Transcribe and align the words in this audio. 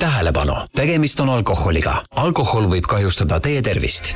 tähelepanu, 0.00 0.54
tegemist 0.76 1.20
on 1.20 1.28
alkoholiga. 1.28 1.94
alkohol 2.16 2.70
võib 2.72 2.88
kahjustada 2.88 3.40
teie 3.40 3.62
tervist 3.62 4.14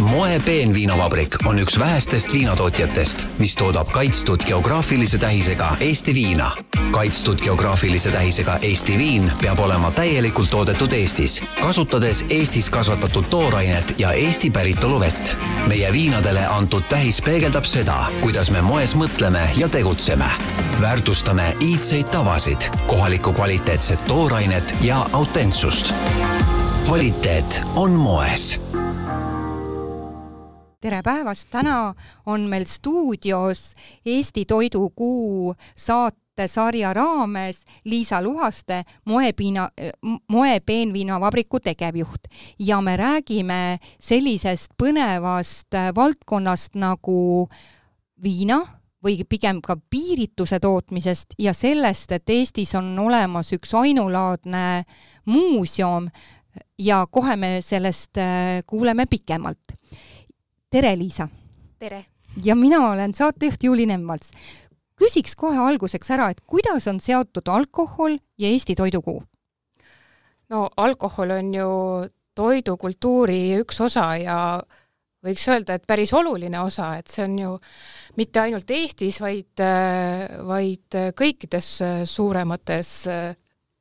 moe 0.00 0.38
peenviinavabrik 0.44 1.36
on 1.46 1.58
üks 1.58 1.78
vähestest 1.78 2.32
viinatootjatest, 2.32 3.26
mis 3.38 3.56
toodab 3.56 3.90
kaitstud 3.92 4.44
geograafilise 4.46 5.18
tähisega 5.18 5.76
Eesti 5.80 6.14
viina. 6.14 6.50
kaitstud 6.90 7.38
geograafilise 7.38 8.10
tähisega 8.10 8.58
Eesti 8.62 8.98
viin 8.98 9.32
peab 9.42 9.58
olema 9.58 9.90
täielikult 9.90 10.50
toodetud 10.50 10.92
Eestis, 10.92 11.42
kasutades 11.60 12.24
Eestis 12.30 12.70
kasvatatud 12.70 13.24
toorainet 13.30 13.94
ja 13.98 14.12
Eesti 14.12 14.50
päritolu 14.50 15.00
vett. 15.00 15.36
meie 15.66 15.92
viinadele 15.92 16.46
antud 16.46 16.82
tähis 16.88 17.22
peegeldab 17.22 17.64
seda, 17.64 18.06
kuidas 18.20 18.50
me 18.50 18.62
moes 18.62 18.94
mõtleme 18.96 19.48
ja 19.56 19.68
tegutseme. 19.68 20.30
väärtustame 20.80 21.56
iidseid 21.60 22.06
tavasid, 22.06 22.70
kohalikku 22.86 23.32
kvaliteetset 23.32 24.04
toorainet 24.04 24.74
ja 24.80 25.06
autentsust. 25.12 25.94
kvaliteet 26.86 27.62
on 27.76 27.90
moes 27.90 28.60
tere 30.80 31.00
päevast, 31.02 31.48
täna 31.50 31.94
on 32.26 32.46
meil 32.46 32.64
stuudios 32.66 33.74
Eesti 34.06 34.44
Toidukuu 34.44 35.54
saatesarja 35.76 36.92
raames 36.94 37.64
Liisa 37.84 38.22
Luhaste, 38.22 38.84
moepiina, 39.04 39.68
moepeenviinavabriku 40.28 41.60
tegevjuht. 41.60 42.30
Ja 42.58 42.80
me 42.80 42.96
räägime 42.96 43.78
sellisest 44.00 44.70
põnevast 44.82 45.74
valdkonnast 45.96 46.78
nagu 46.78 47.48
viina 48.22 48.60
või 49.04 49.24
pigem 49.28 49.58
ka 49.62 49.76
piirituse 49.90 50.60
tootmisest 50.60 51.34
ja 51.38 51.54
sellest, 51.54 52.12
et 52.12 52.30
Eestis 52.30 52.74
on 52.78 52.98
olemas 52.98 53.50
üks 53.52 53.74
ainulaadne 53.74 54.84
muuseum 55.26 56.06
ja 56.78 57.06
kohe 57.10 57.36
me 57.36 57.58
sellest 57.62 58.18
äh, 58.18 58.62
kuuleme 58.66 59.06
pikemalt 59.10 59.74
tere, 60.70 60.96
Liisa! 60.96 61.28
tere! 61.78 62.04
ja 62.44 62.54
mina 62.54 62.90
olen 62.90 63.14
saatejuht 63.14 63.64
Juuli 63.64 63.86
Nemvalts. 63.86 64.30
küsiks 65.00 65.36
kohe 65.36 65.58
alguseks 65.58 66.10
ära, 66.10 66.30
et 66.30 66.40
kuidas 66.46 66.86
on 66.90 67.00
seotud 67.00 67.48
alkohol 67.48 68.18
ja 68.38 68.48
Eesti 68.48 68.74
toidukuu? 68.76 69.22
no 70.50 70.70
alkohol 70.76 71.30
on 71.38 71.54
ju 71.54 71.68
toidukultuuri 72.34 73.58
üks 73.62 73.80
osa 73.80 74.16
ja 74.20 74.62
võiks 75.24 75.48
öelda, 75.48 75.74
et 75.74 75.86
päris 75.86 76.12
oluline 76.14 76.60
osa, 76.60 76.96
et 76.98 77.06
see 77.10 77.24
on 77.24 77.38
ju 77.38 77.58
mitte 78.16 78.40
ainult 78.40 78.70
Eestis, 78.70 79.20
vaid, 79.20 79.60
vaid 80.46 80.94
kõikides 81.18 81.82
suuremates 82.06 83.08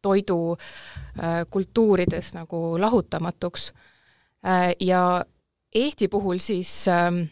toidukultuurides 0.02 2.34
nagu 2.40 2.78
lahutamatuks. 2.82 3.74
ja 4.80 5.26
Eesti 5.78 6.08
puhul 6.10 6.40
siis 6.42 6.88
ähm, 6.90 7.28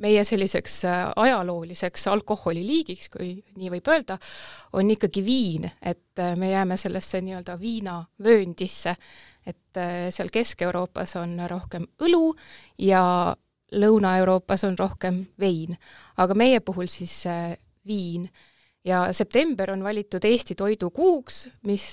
meie 0.00 0.24
selliseks 0.24 0.84
äh, 0.84 1.12
ajalooliseks 1.16 2.06
alkoholiliigiks, 2.08 3.08
kui 3.12 3.32
nii 3.58 3.70
võib 3.74 3.90
öelda, 3.92 4.16
on 4.78 4.90
ikkagi 4.94 5.22
viin, 5.24 5.68
et 5.82 6.20
äh, 6.22 6.34
me 6.40 6.52
jääme 6.52 6.78
sellesse 6.80 7.20
nii-öelda 7.24 7.58
viinavööndisse, 7.60 8.96
et 9.46 9.80
äh, 9.80 10.08
seal 10.14 10.32
Kesk-Euroopas 10.32 11.16
on 11.20 11.36
rohkem 11.50 11.88
õlu 12.06 12.30
ja 12.78 13.02
Lõuna-Euroopas 13.70 14.64
on 14.66 14.78
rohkem 14.78 15.24
vein, 15.38 15.76
aga 16.18 16.34
meie 16.34 16.60
puhul 16.60 16.88
siis 16.90 17.22
viin. 17.86 18.30
ja 18.84 19.12
september 19.12 19.70
on 19.70 19.84
valitud 19.84 20.24
Eesti 20.24 20.54
toidukuuks, 20.54 21.48
mis 21.68 21.84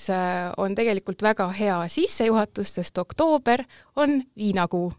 on 0.56 0.74
tegelikult 0.74 1.22
väga 1.22 1.50
hea 1.52 1.76
sissejuhatus, 1.88 2.74
sest 2.80 2.98
oktoober 2.98 3.62
on 3.96 4.22
viinakuu 4.36 4.90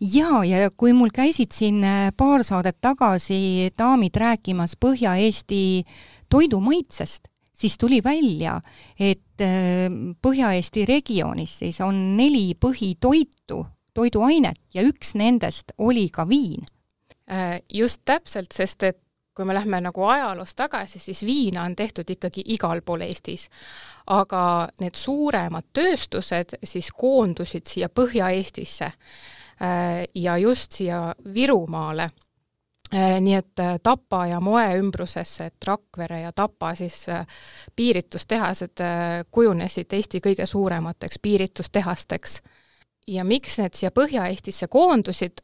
jaa, 0.00 0.44
ja 0.44 0.70
kui 0.76 0.92
mul 0.92 1.12
käisid 1.14 1.52
siin 1.54 1.84
äh, 1.84 2.08
paar 2.16 2.44
saadet 2.44 2.80
tagasi 2.80 3.70
daamid 3.78 4.16
rääkimas 4.16 4.76
Põhja-Eesti 4.80 5.84
toidumaitsest, 6.30 7.28
siis 7.52 7.78
tuli 7.78 8.00
välja, 8.04 8.60
et 8.98 9.40
äh, 9.40 9.86
Põhja-Eesti 10.22 10.86
regioonis 10.88 11.58
siis 11.62 11.80
on 11.80 12.16
neli 12.16 12.54
põhitoitu, 12.60 13.64
toiduainet 13.94 14.58
ja 14.74 14.82
üks 14.82 15.14
nendest 15.14 15.72
oli 15.78 16.08
ka 16.10 16.28
viin. 16.28 16.66
Äh, 17.30 17.60
just 17.72 18.02
täpselt, 18.04 18.52
sest 18.52 18.82
et 18.82 18.98
kui 19.34 19.44
me 19.44 19.54
lähme 19.54 19.80
nagu 19.82 20.04
ajaloos 20.06 20.54
tagasi, 20.54 20.98
siis 20.98 21.24
viina 21.26 21.64
on 21.66 21.74
tehtud 21.76 22.10
ikkagi 22.10 22.44
igal 22.54 22.82
pool 22.86 23.02
Eestis. 23.02 23.48
aga 24.06 24.68
need 24.80 24.94
suuremad 24.94 25.64
tööstused 25.72 26.58
siis 26.62 26.90
koondusid 26.92 27.66
siia 27.66 27.88
Põhja-Eestisse 27.88 28.92
ja 30.14 30.36
just 30.38 30.72
siia 30.72 31.14
Virumaale 31.34 32.02
äh, 32.94 33.20
nii 33.20 33.34
et 33.34 33.58
äh, 33.60 33.76
Tapa 33.82 34.26
ja 34.26 34.40
Moe 34.40 34.78
ümbrusesse, 34.78 35.46
et 35.46 35.64
Rakvere 35.66 36.20
ja 36.20 36.32
Tapa 36.32 36.74
siis 36.74 37.06
piiritustehased 37.76 38.82
kujunesid 39.30 39.92
Eesti 39.92 40.20
kõige 40.20 40.46
suuremateks 40.46 41.18
piiritustehasteks. 41.22 42.42
ja 43.06 43.24
miks 43.24 43.58
need 43.58 43.74
siia 43.74 43.90
Põhja-Eestisse 43.90 44.68
koondusid, 44.68 45.42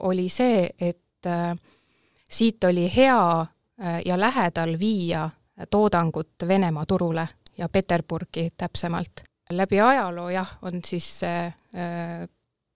oli 0.00 0.28
see, 0.28 0.70
et 0.80 1.28
siit 2.30 2.64
oli 2.64 2.86
hea 2.96 3.46
ja 4.04 4.20
lähedal 4.20 4.78
viia 4.78 5.30
toodangut 5.70 6.48
Venemaa 6.48 6.86
turule 6.86 7.28
ja 7.58 7.68
Peterburgi 7.68 8.48
täpsemalt. 8.56 9.22
läbi 9.50 9.80
ajaloo 9.80 10.28
jah, 10.30 10.58
on 10.62 10.80
siis 10.84 11.20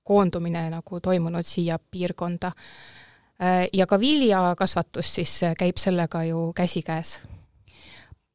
koondumine 0.06 0.68
nagu 0.70 1.00
toimunud 1.02 1.46
siia 1.46 1.78
piirkonda. 1.78 2.52
ja 3.72 3.86
ka 3.86 3.98
viljakasvatus 4.00 5.14
siis 5.14 5.40
käib 5.58 5.76
sellega 5.76 6.22
ju 6.24 6.52
käsikäes 6.56 7.18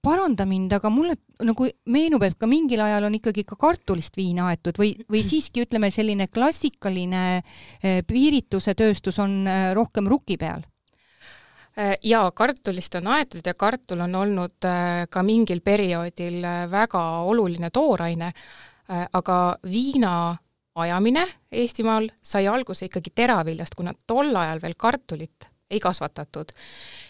paranda 0.01 0.45
mind, 0.45 0.73
aga 0.73 0.89
mulle 0.89 1.15
nagu 1.45 1.67
meenub, 1.93 2.23
et 2.25 2.37
ka 2.37 2.49
mingil 2.49 2.81
ajal 2.81 3.05
on 3.07 3.15
ikkagi 3.17 3.43
ka 3.45 3.55
kartulist 3.59 4.17
viina 4.17 4.47
aetud 4.49 4.77
või, 4.81 4.95
või 5.09 5.21
siiski 5.25 5.65
ütleme, 5.65 5.91
selline 5.93 6.27
klassikaline 6.27 7.23
eh, 7.37 8.01
piirituse 8.07 8.75
tööstus 8.77 9.19
on 9.21 9.45
rohkem 9.77 10.09
ruki 10.09 10.37
peal? 10.41 10.65
Jaa, 12.03 12.31
kartulist 12.35 12.97
on 12.99 13.07
aetud 13.15 13.45
ja 13.47 13.53
kartul 13.55 14.01
on 14.03 14.15
olnud 14.19 14.65
ka 15.09 15.21
mingil 15.23 15.61
perioodil 15.63 16.43
väga 16.67 17.03
oluline 17.31 17.69
tooraine, 17.71 18.27
aga 18.91 19.37
viina 19.63 20.11
ajamine 20.75 21.25
Eestimaal 21.51 22.09
sai 22.23 22.47
alguse 22.47 22.85
ikkagi 22.85 23.11
teraviljast, 23.15 23.75
kuna 23.75 23.93
tol 24.07 24.35
ajal 24.35 24.61
veel 24.61 24.77
kartulit 24.77 25.47
ei 25.71 25.79
kasvatatud. 25.79 26.51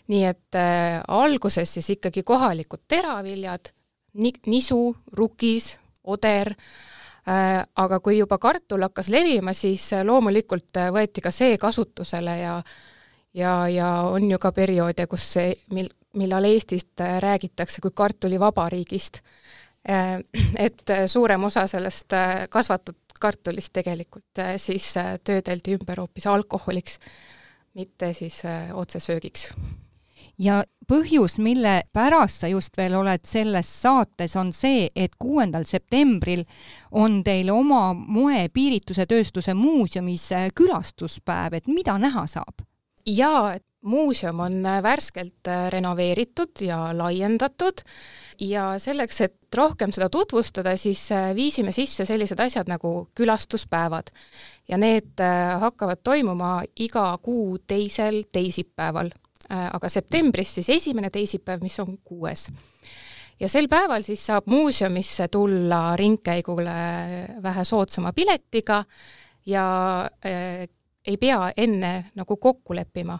nii 0.07 0.23
et 0.25 0.55
äh, 0.55 1.01
alguses 1.07 1.73
siis 1.73 1.89
ikkagi 1.89 2.23
kohalikud 2.23 2.83
teraviljad, 2.87 3.71
ni-, 4.13 4.41
nisu, 4.45 4.95
rukis, 5.13 5.79
oder 6.03 6.53
äh,, 7.27 7.65
aga 7.75 7.99
kui 7.99 8.17
juba 8.17 8.37
kartul 8.37 8.81
hakkas 8.81 9.09
levima, 9.09 9.53
siis 9.53 9.93
äh, 9.93 10.05
loomulikult 10.05 10.77
äh, 10.77 10.91
võeti 10.93 11.21
ka 11.21 11.31
see 11.31 11.57
kasutusele 11.57 12.37
ja 12.39 12.61
ja, 13.33 13.67
ja 13.69 13.89
on 14.01 14.31
ju 14.31 14.39
ka 14.39 14.51
perioode, 14.51 15.07
kus 15.07 15.25
see, 15.33 15.55
mil, 15.73 15.89
millal 16.17 16.45
Eestist 16.49 17.01
äh, 17.01 17.19
räägitakse 17.23 17.81
kui 17.81 17.91
kartulivabariigist. 17.95 19.21
Et 20.65 20.91
suurem 21.09 21.43
osa 21.43 21.63
sellest 21.67 22.13
kasvatud 22.53 22.99
kartulist 23.21 23.73
tegelikult 23.73 24.41
äh, 24.41 24.55
siis 24.57 24.89
äh, 24.97 25.15
töödeldi 25.23 25.77
ümber 25.77 26.01
hoopis 26.01 26.27
alkoholiks, 26.27 26.97
mitte 27.77 28.13
siis 28.17 28.41
äh, 28.45 28.73
otsesöögiks 28.73 29.51
ja 30.41 30.61
põhjus, 30.89 31.37
mille 31.41 31.81
pärast 31.93 32.43
sa 32.43 32.49
just 32.49 32.77
veel 32.77 32.95
oled 32.97 33.23
selles 33.27 33.69
saates, 33.81 34.35
on 34.39 34.49
see, 34.55 34.87
et 34.95 35.15
kuuendal 35.21 35.65
septembril 35.69 36.43
on 36.97 37.19
teil 37.25 37.51
oma 37.53 37.91
moepiirituse 37.93 39.05
tööstuse 39.09 39.53
muuseumis 39.57 40.29
külastuspäev, 40.57 41.59
et 41.59 41.69
mida 41.69 41.97
näha 42.01 42.25
saab? 42.29 42.65
jaa, 43.05 43.53
et 43.57 43.65
muuseum 43.81 44.39
on 44.39 44.63
värskelt 44.83 45.47
renoveeritud 45.69 46.61
ja 46.61 46.89
laiendatud 46.97 47.81
ja 48.41 48.79
selleks, 48.79 49.21
et 49.21 49.55
rohkem 49.57 49.91
seda 49.93 50.09
tutvustada, 50.09 50.75
siis 50.77 51.03
äh, 51.11 51.31
viisime 51.35 51.71
sisse 51.71 52.05
sellised 52.05 52.39
asjad 52.39 52.69
nagu 52.69 53.09
külastuspäevad. 53.15 54.11
ja 54.69 54.77
need 54.77 55.19
äh, 55.19 55.59
hakkavad 55.59 56.01
toimuma 56.03 56.61
iga 56.79 57.17
kuu 57.21 57.57
teisel 57.67 58.23
teisipäeval, 58.31 59.11
äh, 59.51 59.69
aga 59.73 59.89
septembris 59.89 60.55
siis 60.55 60.69
esimene 60.69 61.09
teisipäev, 61.09 61.61
mis 61.61 61.79
on 61.79 61.97
kuues. 62.03 62.47
ja 63.39 63.49
sel 63.49 63.67
päeval 63.67 64.01
siis 64.01 64.25
saab 64.25 64.47
muuseumisse 64.47 65.27
tulla 65.27 65.95
ringkäigule 65.95 66.71
vähe 67.43 67.65
soodsama 67.65 68.13
piletiga 68.13 68.83
ja 69.45 69.65
äh, 70.25 70.67
ei 71.05 71.17
pea 71.17 71.51
enne 71.57 72.11
nagu 72.15 72.37
kokku 72.37 72.75
leppima 72.75 73.19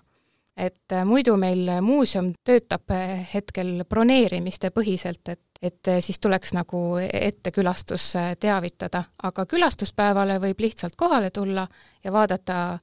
et 0.58 0.96
muidu 1.06 1.38
meil 1.40 1.70
muuseum 1.82 2.34
töötab 2.44 2.92
hetkel 3.34 3.84
broneerimiste 3.90 4.72
põhiselt, 4.76 5.28
et 5.30 5.42
et 5.62 5.90
siis 6.02 6.18
tuleks 6.18 6.56
nagu 6.58 6.98
ette 7.14 7.52
külastus 7.54 8.16
teavitada, 8.42 9.04
aga 9.24 9.46
külastuspäevale 9.46 10.40
võib 10.42 10.64
lihtsalt 10.66 10.96
kohale 10.98 11.30
tulla 11.30 11.68
ja 12.04 12.12
vaadata 12.12 12.80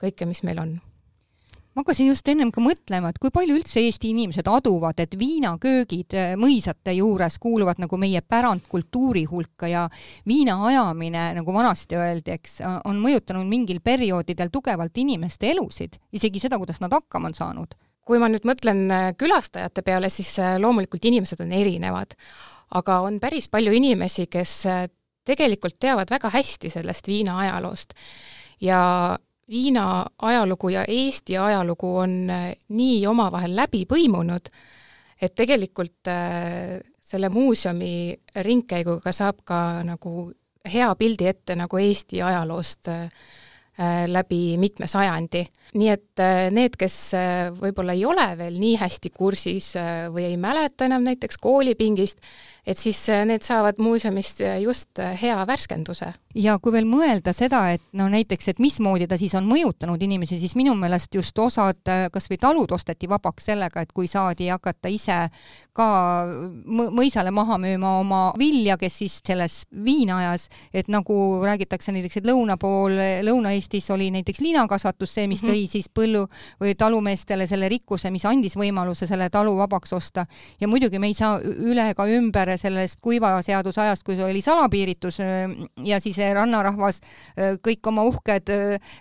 kõike, 0.00 0.24
mis 0.24 0.40
meil 0.42 0.62
on 0.62 0.72
ma 1.72 1.80
hakkasin 1.80 2.10
just 2.10 2.28
ennem 2.28 2.50
ka 2.52 2.60
mõtlema, 2.60 3.12
et 3.12 3.18
kui 3.20 3.32
palju 3.32 3.56
üldse 3.56 3.80
Eesti 3.80 4.10
inimesed 4.12 4.48
aduvad, 4.50 4.98
et 5.00 5.14
viinaköögid 5.18 6.16
äh, 6.18 6.32
mõisate 6.40 6.94
juures 6.98 7.38
kuuluvad 7.42 7.80
nagu 7.80 7.98
meie 8.00 8.20
pärandkultuuri 8.20 9.24
hulka 9.30 9.70
ja 9.70 9.86
viina 10.28 10.58
ajamine, 10.68 11.30
nagu 11.38 11.54
vanasti 11.54 11.96
öeldi, 11.96 12.36
eks, 12.36 12.60
on 12.88 13.00
mõjutanud 13.00 13.48
mingil 13.48 13.80
perioodidel 13.84 14.52
tugevalt 14.52 15.00
inimeste 15.00 15.52
elusid, 15.54 15.96
isegi 16.12 16.42
seda, 16.42 16.60
kuidas 16.60 16.82
nad 16.84 16.92
hakkama 16.92 17.32
on 17.32 17.38
saanud. 17.38 17.78
kui 18.02 18.18
ma 18.18 18.26
nüüd 18.28 18.42
mõtlen 18.42 18.80
äh, 18.90 19.10
külastajate 19.14 19.84
peale, 19.86 20.10
siis 20.10 20.34
äh, 20.42 20.56
loomulikult 20.60 21.04
inimesed 21.06 21.40
on 21.40 21.52
erinevad, 21.54 22.16
aga 22.74 23.00
on 23.06 23.20
päris 23.22 23.46
palju 23.48 23.72
inimesi, 23.72 24.26
kes 24.26 24.66
tegelikult 25.24 25.78
teavad 25.78 26.10
väga 26.10 26.32
hästi 26.34 26.70
sellest 26.72 27.06
viina 27.06 27.36
ajaloost 27.44 27.94
ja 28.60 28.80
Viina 29.52 30.06
ajalugu 30.18 30.68
ja 30.72 30.84
Eesti 30.88 31.36
ajalugu 31.36 31.96
on 31.96 32.30
äh, 32.30 32.52
nii 32.68 33.06
omavahel 33.06 33.52
läbi 33.56 33.82
põimunud, 33.84 34.48
et 35.20 35.34
tegelikult 35.36 36.08
äh, 36.08 36.78
selle 37.04 37.28
muuseumi 37.28 38.14
ringkäiguga 38.46 39.12
saab 39.12 39.42
ka 39.44 39.82
nagu 39.84 40.30
hea 40.72 40.88
pildi 40.96 41.28
ette 41.28 41.56
nagu 41.58 41.82
Eesti 41.82 42.22
ajaloost 42.24 42.88
äh, 42.88 43.28
läbi 44.08 44.56
mitme 44.56 44.88
sajandi. 44.88 45.44
nii 45.74 45.88
et 45.88 46.20
need, 46.52 46.74
kes 46.76 46.96
võib-olla 47.56 47.94
ei 47.96 48.04
ole 48.04 48.26
veel 48.36 48.58
nii 48.60 48.74
hästi 48.80 49.10
kursis 49.10 49.70
või 50.12 50.26
ei 50.28 50.36
mäleta 50.36 50.84
enam 50.84 51.06
näiteks 51.08 51.40
koolipingist, 51.40 52.20
et 52.66 52.78
siis 52.78 52.98
äh, 53.10 53.24
need 53.26 53.42
saavad 53.42 53.80
muuseumist 53.82 54.40
äh, 54.40 54.60
just 54.62 54.98
äh, 54.98 55.16
hea 55.22 55.46
värskenduse. 55.46 56.12
ja 56.34 56.54
kui 56.62 56.72
veel 56.72 56.86
mõelda 56.88 57.34
seda, 57.36 57.58
et 57.74 57.82
no 57.98 58.06
näiteks, 58.08 58.46
et 58.48 58.60
mismoodi 58.62 59.04
ta 59.04 59.18
siis 59.20 59.34
on 59.36 59.44
mõjutanud 59.44 60.00
inimesi, 60.00 60.38
siis 60.40 60.54
minu 60.56 60.72
meelest 60.78 61.12
just 61.12 61.38
osad 61.38 61.82
kas 62.12 62.28
või 62.30 62.38
talud 62.40 62.72
osteti 62.72 63.08
vabaks 63.10 63.50
sellega, 63.50 63.82
et 63.82 63.92
kui 63.92 64.06
saadi 64.08 64.48
hakata 64.48 64.88
ise 64.88 65.18
ka 65.76 65.88
mõisale 66.64 67.34
maha 67.34 67.58
müüma 67.60 67.90
oma 68.00 68.20
vilja, 68.40 68.78
kes 68.80 68.96
siis 69.02 69.18
sellest 69.26 69.68
viina 69.84 70.22
ajas, 70.22 70.46
et 70.72 70.88
nagu 70.88 71.18
räägitakse 71.44 71.92
näiteks, 71.92 72.22
et 72.22 72.30
lõuna 72.30 72.56
pool, 72.56 72.96
Lõuna-Eestis 73.26 73.90
oli 73.92 74.08
näiteks 74.14 74.40
liinakasvatus 74.40 75.18
see, 75.18 75.26
mis 75.28 75.42
mm 75.42 75.48
-hmm. 75.48 75.52
tõi 75.52 75.68
siis 75.68 75.90
põllu 75.92 76.24
või 76.60 76.74
talumeestele 76.78 77.46
selle 77.46 77.68
rikkuse, 77.68 78.10
mis 78.10 78.24
andis 78.24 78.56
võimaluse 78.56 79.06
selle 79.06 79.28
talu 79.30 79.56
vabaks 79.56 79.92
osta. 79.92 80.26
ja 80.60 80.68
muidugi 80.68 80.98
me 80.98 81.06
ei 81.12 81.14
saa 81.14 81.40
üle 81.40 81.90
ega 81.90 82.08
ümber 82.08 82.51
sellest 82.60 83.00
kuivaseaduse 83.02 83.80
ajast, 83.84 84.04
kui 84.06 84.18
oli 84.22 84.42
salapiiritus 84.44 85.20
ja 85.84 86.00
siis 86.00 86.18
rannarahvas 86.34 87.00
äh, 87.02 87.56
kõik 87.62 87.92
oma 87.92 88.06
uhked 88.08 88.52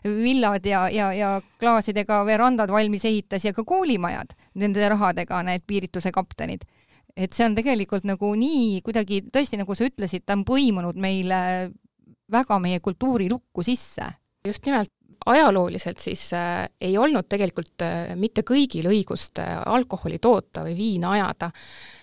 villad 0.05 0.65
ja, 0.65 0.87
ja, 0.89 1.11
ja 1.13 1.31
klaasidega 1.59 2.21
verandad 2.25 2.71
valmis 2.71 3.05
ehitas 3.05 3.45
ja 3.45 3.53
ka 3.53 3.65
koolimajad 3.67 4.35
nende 4.61 4.89
rahadega, 4.93 5.43
need 5.47 5.65
piirituse 5.67 6.11
kaptenid 6.11 6.65
et 7.17 7.33
see 7.35 7.43
on 7.43 7.55
tegelikult 7.57 8.05
nagu 8.07 8.29
nii 8.39 8.79
kuidagi 8.85 9.21
tõesti, 9.33 9.59
nagu 9.59 9.75
sa 9.75 9.83
ütlesid, 9.87 10.23
ta 10.25 10.37
on 10.37 10.45
põimunud 10.47 10.99
meile 11.01 11.41
väga 12.31 12.57
meie 12.63 12.79
kultuurilukku 12.79 13.63
sisse. 13.63 14.07
just 14.47 14.65
nimelt, 14.65 14.89
ajalooliselt 15.25 15.99
siis 15.99 16.33
äh, 16.33 16.69
ei 16.81 16.97
olnud 16.97 17.27
tegelikult 17.29 17.83
äh, 17.85 18.15
mitte 18.15 18.41
kõigil 18.47 18.87
õigust 18.89 19.39
äh, 19.39 19.59
alkoholi 19.65 20.17
toota 20.19 20.63
või 20.65 20.75
viina 20.77 21.11
ajada 21.17 21.51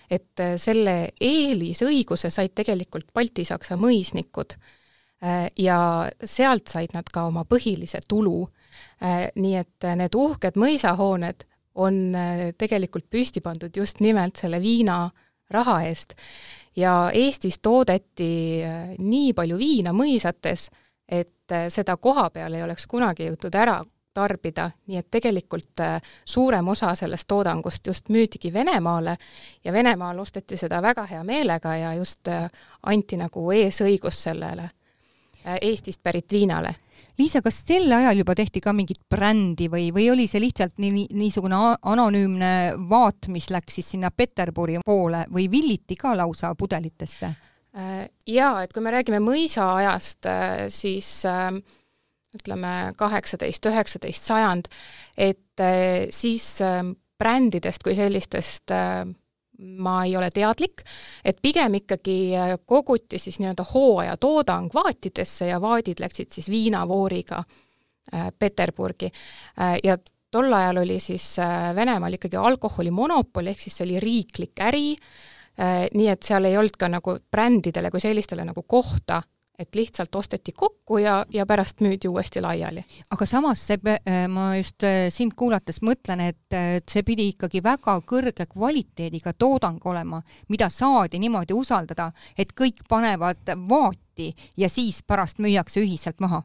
et 0.09 0.41
äh, 0.41 0.55
selle 0.57 1.11
eelisõiguse 1.21 2.31
said 2.33 2.55
tegelikult 2.57 3.11
baltisaksa 3.15 3.77
mõisnikud 3.79 4.55
äh, 4.55 5.47
ja 5.57 5.79
sealt 6.23 6.71
said 6.71 6.95
nad 6.97 7.09
ka 7.13 7.27
oma 7.29 7.45
põhilise 7.49 8.01
tulu. 8.07 8.41
Äh, 9.03 9.29
nii 9.35 9.55
et 9.59 9.89
need 9.99 10.15
uhked 10.15 10.59
mõisahooned 10.59 11.45
on 11.79 11.99
tegelikult 12.59 13.05
püsti 13.07 13.39
pandud 13.45 13.75
just 13.77 14.01
nimelt 14.03 14.41
selle 14.41 14.57
viina 14.59 15.05
raha 15.53 15.77
eest 15.87 16.15
ja 16.75 17.11
Eestis 17.15 17.59
toodeti 17.63 18.65
nii 18.99 19.29
palju 19.37 19.57
viina 19.57 19.93
mõisates, 19.95 20.65
et 21.07 21.55
seda 21.71 21.95
koha 21.97 22.27
peal 22.33 22.57
ei 22.57 22.65
oleks 22.65 22.87
kunagi 22.89 23.29
jõutud 23.29 23.55
ära 23.55 23.77
tarbida, 24.13 24.69
nii 24.87 24.97
et 24.97 25.07
tegelikult 25.11 25.83
äh, 25.83 26.01
suurem 26.25 26.67
osa 26.67 26.95
sellest 26.95 27.27
toodangust 27.27 27.87
just 27.87 28.09
müüdigi 28.09 28.53
Venemaale 28.53 29.17
ja 29.63 29.73
Venemaal 29.73 30.19
osteti 30.19 30.57
seda 30.57 30.81
väga 30.81 31.05
hea 31.05 31.23
meelega 31.23 31.75
ja 31.75 31.93
just 31.93 32.27
äh, 32.27 32.49
anti 32.83 33.17
nagu 33.17 33.51
eesõigus 33.51 34.23
sellele 34.23 34.69
äh, 34.69 35.57
Eestist 35.61 36.03
pärit 36.03 36.31
viinale 36.31 36.75
Liisa, 37.19 37.41
kas 37.43 37.57
sel 37.67 37.91
ajal 37.91 38.21
juba 38.21 38.31
tehti 38.35 38.61
ka 38.63 38.71
mingit 38.71 39.01
brändi 39.11 39.67
või, 39.67 39.89
või 39.91 40.05
oli 40.07 40.27
see 40.31 40.39
lihtsalt 40.39 40.77
nii, 40.79 41.09
niisugune 41.19 41.57
anonüümne 41.91 42.51
vaat, 42.87 43.27
mis 43.27 43.49
läks 43.51 43.75
siis 43.75 43.89
sinna 43.91 44.07
Peterburi 44.15 44.77
poole 44.85 45.25
või 45.27 45.49
villiti 45.51 45.97
ka 45.99 46.13
lausa 46.15 46.53
pudelitesse? 46.55 47.33
Jaa, 48.27 48.63
et 48.63 48.71
kui 48.73 48.83
me 48.83 48.93
räägime 48.95 49.19
mõisaajast, 49.19 50.29
siis 50.71 51.09
äh, 51.27 51.59
ütleme, 52.35 52.73
kaheksateist, 52.97 53.65
üheksateist 53.71 54.27
sajand, 54.29 54.69
et 55.17 55.63
eh, 55.63 56.09
siis 56.13 56.45
eh, 56.65 56.83
brändidest 57.19 57.83
kui 57.83 57.95
sellistest 57.97 58.73
eh, 58.75 59.01
ma 59.59 59.95
ei 60.05 60.13
ole 60.15 60.29
teadlik, 60.31 60.85
et 61.25 61.41
pigem 61.43 61.79
ikkagi 61.81 62.19
koguti 62.69 63.19
siis 63.19 63.41
nii-öelda 63.41 63.65
hooajatoodang 63.73 64.69
vaatidesse 64.71 65.49
ja 65.49 65.57
vaadid 65.59 65.99
läksid 65.99 66.31
siis 66.31 66.47
viinavooriga 66.47 67.41
Peterburgi. 68.39 69.09
Ja 69.83 69.97
tol 70.31 70.55
ajal 70.55 70.79
oli 70.85 70.95
siis 71.03 71.25
Venemaal 71.75 72.15
ikkagi 72.15 72.39
alkoholimonopol, 72.39 73.51
ehk 73.51 73.59
siis 73.59 73.75
see 73.75 73.85
oli 73.89 73.99
riiklik 73.99 74.63
äri, 74.63 74.95
nii 75.91 76.07
et 76.07 76.23
seal 76.23 76.47
ei 76.47 76.55
olnud 76.55 76.79
ka 76.79 76.87
nagu 76.87 77.17
brändidele 77.19 77.91
kui 77.91 77.99
sellistele 77.99 78.47
nagu 78.47 78.63
kohta 78.63 79.19
et 79.59 79.75
lihtsalt 79.75 80.15
osteti 80.15 80.53
kokku 80.55 80.97
ja, 80.97 81.25
ja 81.33 81.45
pärast 81.45 81.81
müüdi 81.83 82.07
uuesti 82.07 82.41
laiali. 82.41 82.83
aga 83.11 83.25
samas 83.25 83.65
see, 83.67 83.79
äh, 83.91 84.27
ma 84.31 84.53
just 84.57 84.83
äh, 84.87 85.09
sind 85.13 85.35
kuulates 85.35 85.81
mõtlen, 85.85 86.23
et 86.31 86.87
see 86.89 87.03
pidi 87.03 87.29
ikkagi 87.33 87.61
väga 87.63 87.99
kõrge 88.07 88.47
kvaliteediga 88.49 89.33
toodang 89.33 89.83
olema, 89.85 90.21
mida 90.49 90.69
saadi 90.69 91.19
niimoodi 91.19 91.53
usaldada, 91.53 92.11
et 92.37 92.53
kõik 92.55 92.85
panevad 92.89 93.53
vaati 93.69 94.31
ja 94.57 94.69
siis 94.69 95.03
pärast 95.03 95.39
müüakse 95.43 95.83
ühiselt 95.83 96.19
maha 96.23 96.41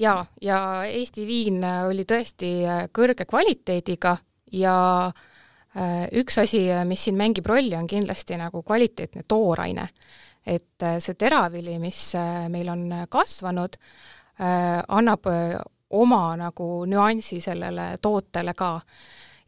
jaa, 0.00 0.26
ja 0.42 0.58
Eesti 0.88 1.26
viin 1.26 1.64
oli 1.64 2.04
tõesti 2.08 2.52
äh, 2.64 2.84
kõrge 2.92 3.28
kvaliteediga 3.28 4.16
ja 4.52 4.76
üks 6.16 6.38
asi, 6.40 6.62
mis 6.88 7.02
siin 7.04 7.18
mängib 7.18 7.44
rolli, 7.44 7.74
on 7.76 7.84
kindlasti 7.84 8.38
nagu 8.40 8.62
kvaliteetne 8.64 9.26
tooraine 9.28 9.82
et 10.46 10.82
äh, 10.82 10.98
see 11.02 11.18
teravili, 11.18 11.76
mis 11.82 12.00
äh, 12.18 12.46
meil 12.52 12.68
on 12.70 12.84
kasvanud, 13.10 13.78
äh, 14.40 14.78
annab 14.88 15.26
oma 15.96 16.22
nagu 16.38 16.68
nüansi 16.88 17.40
sellele 17.42 17.96
tootele 18.02 18.54
ka. 18.54 18.76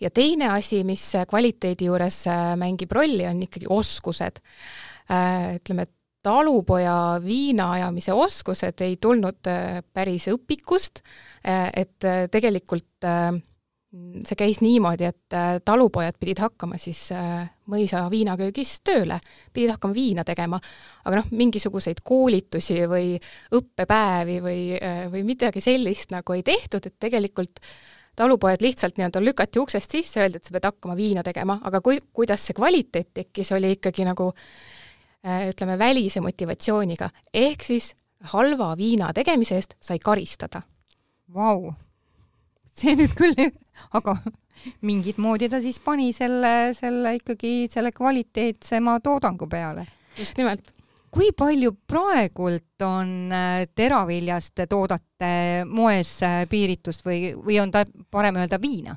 ja 0.00 0.10
teine 0.14 0.52
asi, 0.54 0.84
mis 0.86 1.04
kvaliteedi 1.28 1.88
juures 1.88 2.24
mängib 2.56 2.92
rolli, 2.94 3.26
on 3.26 3.42
ikkagi 3.42 3.66
oskused. 3.68 4.38
Ütleme, 5.10 5.82
et 5.82 5.94
talupoja 6.22 7.18
viina 7.24 7.72
ajamise 7.74 8.14
oskused 8.14 8.80
ei 8.86 8.96
tulnud 9.02 9.50
päris 9.92 10.28
õpikust, 10.30 11.02
et 11.42 12.06
tegelikult 12.30 13.08
see 13.88 14.36
käis 14.36 14.60
niimoodi, 14.60 15.06
et 15.08 15.34
äh, 15.36 15.58
talupojad 15.64 16.16
pidid 16.20 16.42
hakkama 16.42 16.76
siis 16.80 17.06
äh, 17.16 17.46
mõisa 17.72 18.02
viinaköögis 18.12 18.74
tööle, 18.84 19.16
pidid 19.52 19.72
hakkama 19.72 19.96
viina 19.96 20.24
tegema, 20.28 20.58
aga 21.08 21.22
noh, 21.22 21.30
mingisuguseid 21.32 22.02
koolitusi 22.04 22.82
või 22.90 23.14
õppepäevi 23.56 24.40
või, 24.44 24.64
äh, 24.76 25.06
või 25.12 25.24
midagi 25.30 25.62
sellist 25.64 26.12
nagu 26.12 26.36
ei 26.36 26.44
tehtud, 26.44 26.84
et 26.84 26.98
tegelikult 27.00 27.62
talupojad 28.18 28.60
lihtsalt 28.66 28.98
nii-öelda 28.98 29.22
lükati 29.22 29.62
uksest 29.62 29.94
sisse, 29.96 30.20
öeldi, 30.20 30.36
et 30.36 30.48
sa 30.50 30.56
pead 30.56 30.68
hakkama 30.68 30.96
viina 30.98 31.22
tegema, 31.24 31.56
aga 31.64 31.80
kui, 31.80 32.02
kuidas 32.12 32.44
see 32.44 32.58
kvaliteet 32.58 33.14
tekkis, 33.22 33.54
oli 33.56 33.76
ikkagi 33.78 34.04
nagu 34.08 34.32
ütleme, 35.28 35.74
välise 35.78 36.20
motivatsiooniga, 36.22 37.08
ehk 37.34 37.64
siis 37.66 37.92
halva 38.32 38.72
viina 38.78 39.12
tegemise 39.14 39.58
eest 39.58 39.74
sai 39.82 39.98
karistada. 40.02 40.60
Vau, 41.34 41.72
see 42.78 42.94
nüüd 42.98 43.14
küll, 43.18 43.48
aga 43.98 44.16
mingit 44.88 45.18
moodi 45.22 45.48
ta 45.48 45.60
siis 45.64 45.80
pani 45.84 46.12
selle, 46.16 46.72
selle 46.76 47.14
ikkagi 47.18 47.68
selle 47.70 47.92
kvaliteetsema 47.92 48.98
toodangu 49.04 49.48
peale. 49.48 49.86
just 50.18 50.38
nimelt. 50.38 50.72
kui 51.10 51.32
palju 51.32 51.72
praegult 51.86 52.84
on 52.84 53.32
äh, 53.32 53.66
teraviljast 53.74 54.64
toodate 54.68 55.64
moes 55.66 56.18
äh, 56.22 56.42
piiritust 56.48 57.06
või, 57.06 57.32
või 57.34 57.60
on 57.62 57.70
ta 57.74 57.84
parem 58.10 58.36
öelda 58.36 58.60
viina? 58.60 58.96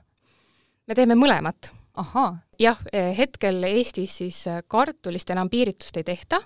me 0.88 0.96
teeme 0.96 1.16
mõlemat. 1.16 1.72
jah, 2.60 2.80
hetkel 3.18 3.64
Eestis 3.64 4.18
siis 4.18 4.46
kartulist 4.68 5.30
enam 5.30 5.50
piiritust 5.50 5.98
ei 5.98 6.04
tehta, 6.08 6.42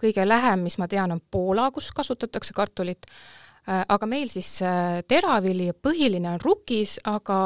kõige 0.00 0.26
lähem, 0.28 0.64
mis 0.66 0.78
ma 0.78 0.88
tean, 0.88 1.12
on 1.12 1.20
Poola, 1.30 1.70
kus 1.72 1.90
kasutatakse 1.94 2.54
kartulit, 2.56 3.06
aga 3.66 4.06
meil 4.06 4.28
siis 4.30 4.60
teravili, 5.08 5.72
põhiline 5.72 6.30
on 6.34 6.42
rukis, 6.42 6.98
aga 7.04 7.38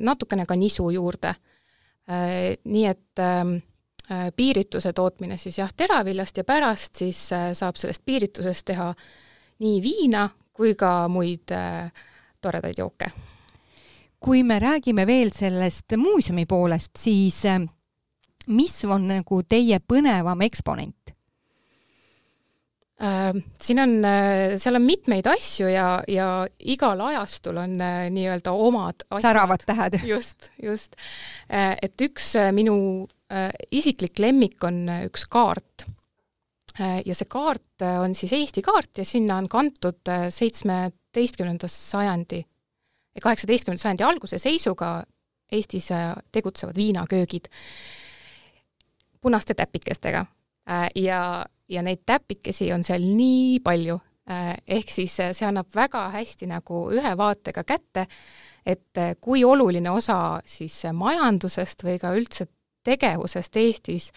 natukene 0.00 0.46
ka 0.48 0.56
nisu 0.56 0.86
juurde. 0.94 1.34
Nii 2.64 2.86
et 2.88 3.20
ähm, 3.20 3.52
piirituse 4.36 4.92
tootmine 4.96 5.36
siis 5.36 5.58
jah, 5.60 5.70
teraviljast 5.76 6.40
ja 6.40 6.44
pärast 6.44 7.04
siis 7.04 7.20
saab 7.28 7.76
sellest 7.80 8.02
piiritusest 8.04 8.66
teha 8.72 8.88
nii 9.62 9.76
viina 9.84 10.24
kui 10.52 10.74
ka 10.74 11.06
muid 11.12 11.52
toredaid 12.40 12.80
jooke 12.80 13.12
kui 14.22 14.42
me 14.42 14.58
räägime 14.58 15.06
veel 15.06 15.30
sellest 15.34 15.96
muuseumi 15.96 16.46
poolest, 16.46 16.90
siis 16.98 17.44
äh, 17.46 17.62
mis 18.46 18.84
on 18.84 19.08
nagu 19.10 19.42
teie 19.42 19.80
põnevam 19.80 20.44
eksponent? 20.46 21.11
Äh, 23.02 23.32
siin 23.62 23.82
on, 23.82 23.96
äh, 24.06 24.56
seal 24.62 24.78
on 24.78 24.84
mitmeid 24.86 25.26
asju 25.26 25.70
ja, 25.72 25.86
ja 26.08 26.28
igal 26.58 27.00
ajastul 27.08 27.58
on 27.62 27.74
nii-öelda 28.14 28.52
omad 28.52 29.06
asjad. 29.10 29.26
säravad 29.30 29.66
tähed. 29.66 29.98
just, 30.14 30.52
just. 30.62 30.96
et 31.48 32.06
üks 32.06 32.34
minu 32.54 32.76
isiklik 33.72 34.20
lemmik 34.20 34.64
on 34.64 34.84
üks 35.08 35.24
kaart. 35.32 35.86
ja 36.78 37.14
see 37.16 37.28
kaart 37.28 37.84
on 38.00 38.14
siis 38.16 38.32
Eesti 38.36 38.62
kaart 38.64 39.00
ja 39.00 39.04
sinna 39.04 39.38
on 39.40 39.48
kantud 39.48 40.08
seitsmeteistkümnenda 40.32 41.68
sajandi 41.68 42.42
kaheksateistkümnenda 43.20 43.82
sajandi 43.82 44.04
alguse 44.04 44.38
seisuga 44.38 45.02
Eestis 45.52 45.90
äh, 45.92 46.14
tegutsevad 46.32 46.76
viinaköögid 46.76 47.48
punaste 49.20 49.54
täpikestega 49.54 50.26
äh, 50.70 50.88
ja, 50.94 51.44
ja 51.68 51.82
neid 51.82 52.02
täpikesi 52.06 52.72
on 52.72 52.84
seal 52.84 53.04
nii 53.04 53.60
palju, 53.64 53.98
äh, 54.30 54.54
ehk 54.66 54.90
siis 54.90 55.16
see 55.20 55.46
annab 55.48 55.70
väga 55.74 56.08
hästi 56.16 56.48
nagu 56.50 56.84
ühe 56.94 57.14
vaatega 57.18 57.64
kätte, 57.64 58.06
et 58.66 58.98
kui 59.20 59.44
oluline 59.44 59.90
osa 59.90 60.40
siis 60.46 60.84
majandusest 60.94 61.82
või 61.84 61.98
ka 61.98 62.12
üldse 62.14 62.46
tegevusest 62.84 63.56
Eestis 63.56 64.12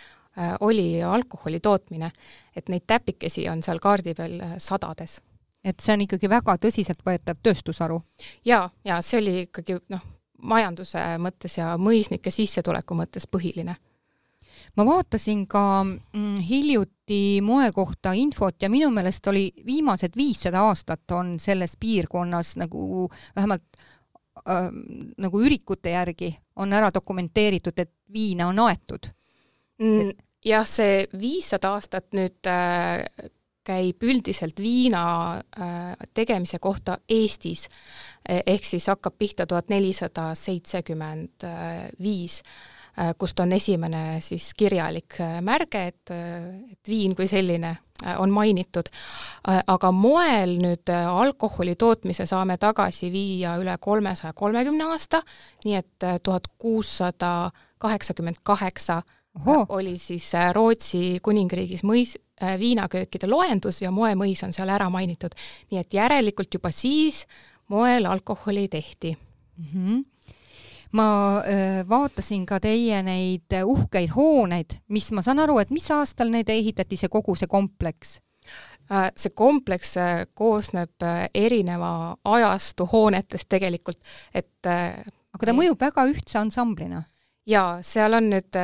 oli 0.60 1.00
alkoholi 1.04 1.62
tootmine, 1.64 2.10
et 2.56 2.68
neid 2.70 2.84
täpikesi 2.88 3.46
on 3.50 3.64
seal 3.64 3.80
kaardi 3.80 4.14
peal 4.14 4.36
sadades 4.60 5.22
et 5.66 5.82
see 5.82 5.96
on 5.98 6.04
ikkagi 6.06 6.30
väga 6.30 6.58
tõsiseltvõetav 6.62 7.42
tööstusharu. 7.44 8.02
jaa, 8.46 8.70
jaa, 8.86 9.02
see 9.02 9.20
oli 9.20 9.36
ikkagi 9.48 9.80
noh, 9.90 10.04
majanduse 10.46 11.02
mõttes 11.22 11.58
ja 11.58 11.74
mõisnike 11.82 12.32
sissetuleku 12.32 12.98
mõttes 12.98 13.28
põhiline. 13.32 13.76
Ma 14.78 14.86
vaatasin 14.86 15.46
ka 15.48 15.84
mm, 15.84 16.38
hiljuti 16.50 17.42
moe 17.42 17.72
kohta 17.72 18.14
infot 18.18 18.62
ja 18.62 18.70
minu 18.70 18.90
meelest 18.94 19.28
oli 19.28 19.50
viimased 19.66 20.18
viissada 20.18 20.66
aastat 20.68 21.12
on 21.12 21.36
selles 21.40 21.78
piirkonnas 21.80 22.56
nagu 22.62 23.10
vähemalt 23.36 23.64
äh, 24.48 24.70
nagu 25.18 25.42
ürikute 25.42 25.96
järgi 25.96 26.36
on 26.56 26.74
ära 26.74 26.92
dokumenteeritud, 26.94 27.78
et 27.78 27.92
viina 28.14 28.48
on 28.48 28.60
aetud 28.68 29.12
mm,. 29.80 30.12
jah, 30.46 30.68
see 30.68 31.06
viissada 31.20 31.76
aastat 31.76 32.12
nüüd 32.18 32.50
äh, 32.50 33.04
käib 33.66 34.04
üldiselt 34.06 34.60
viina 34.62 35.06
äh, 35.38 35.94
tegemise 36.14 36.60
kohta 36.62 37.00
Eestis, 37.10 37.66
e-, 38.30 38.44
ehk 38.46 38.66
siis 38.66 38.86
hakkab 38.92 39.18
pihta 39.18 39.48
tuhat 39.50 39.74
nelisada 39.74 40.30
seitsekümmend 40.38 41.48
viis, 42.02 42.42
äh, 42.46 42.75
kust 43.18 43.40
on 43.40 43.54
esimene 43.54 44.22
siis 44.24 44.54
kirjalik 44.58 45.20
äh, 45.20 45.40
märge, 45.42 45.88
et, 45.88 46.14
et 46.72 46.92
viin 46.92 47.16
kui 47.16 47.28
selline 47.28 47.76
on 48.20 48.30
mainitud. 48.30 48.90
aga 49.48 49.92
moel 49.96 50.58
nüüd 50.60 50.92
alkoholi 50.92 51.78
tootmise 51.80 52.26
saame 52.28 52.58
tagasi 52.60 53.08
viia 53.12 53.54
üle 53.58 53.78
kolmesaja 53.80 54.34
kolmekümne 54.36 54.84
aasta, 54.92 55.22
nii 55.64 55.78
et 55.80 56.08
tuhat 56.24 56.48
kuussada 56.60 57.52
kaheksakümmend 57.80 58.44
kaheksa 58.44 59.02
oli 59.70 59.98
siis 59.98 60.28
Rootsi 60.54 61.20
kuningriigis 61.24 61.86
mõis, 61.88 62.18
Äh, 62.44 62.58
viinaköökide 62.60 63.30
loendus 63.32 63.78
ja 63.80 63.94
moemõis 63.96 64.42
on 64.44 64.52
seal 64.52 64.68
ära 64.68 64.90
mainitud. 64.92 65.32
nii 65.72 65.80
et 65.80 65.94
järelikult 65.94 66.52
juba 66.54 66.68
siis 66.72 67.22
moel 67.72 68.06
alkoholi 68.06 68.68
tehti 68.68 69.16
mm. 69.16 69.66
-hmm 69.72 70.04
ma 70.96 71.08
äh, 71.44 71.82
vaatasin 71.88 72.46
ka 72.48 72.60
teie 72.64 73.02
neid 73.06 73.56
uhkeid 73.62 74.14
hooneid, 74.16 74.78
mis 74.94 75.10
ma 75.16 75.24
saan 75.26 75.42
aru, 75.44 75.60
et 75.62 75.74
mis 75.74 75.88
aastal 75.92 76.32
need 76.34 76.50
ehitati, 76.52 77.00
see 77.00 77.12
kogu 77.12 77.36
see 77.40 77.52
kompleks? 77.52 78.20
Äh, 78.92 79.10
see 79.18 79.34
kompleks 79.36 79.96
koosneb 80.38 81.06
erineva 81.34 81.92
ajastu 82.38 82.88
hoonetest 82.92 83.50
tegelikult, 83.52 84.00
et 84.34 84.70
aga 84.70 85.50
ta 85.50 85.58
mõjub 85.58 85.80
väga 85.82 86.08
ühtse 86.12 86.40
ansamblina? 86.42 87.04
jaa, 87.46 87.82
seal 87.86 88.18
on 88.18 88.32
nüüd 88.32 88.56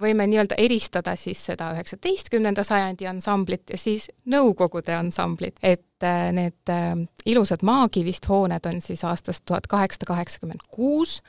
võime 0.00 0.26
nii-öelda 0.30 0.58
eristada 0.58 1.14
siis 1.16 1.40
seda 1.50 1.72
üheksateistkümnenda 1.74 2.64
sajandi 2.66 3.08
ansamblit 3.10 3.70
ja 3.70 3.78
siis 3.78 4.08
Nõukogude 4.28 4.94
ansamblit, 4.96 5.58
et 5.62 6.04
äh, 6.06 6.30
need 6.32 6.72
äh, 6.72 6.94
ilusad 7.26 7.64
maakivist 7.66 8.28
hooned 8.28 8.66
on 8.68 8.80
siis 8.84 9.04
aastast 9.04 9.44
tuhat 9.46 9.66
kaheksasada 9.66 10.12
kaheksakümmend 10.12 10.66
kuus, 10.70 11.20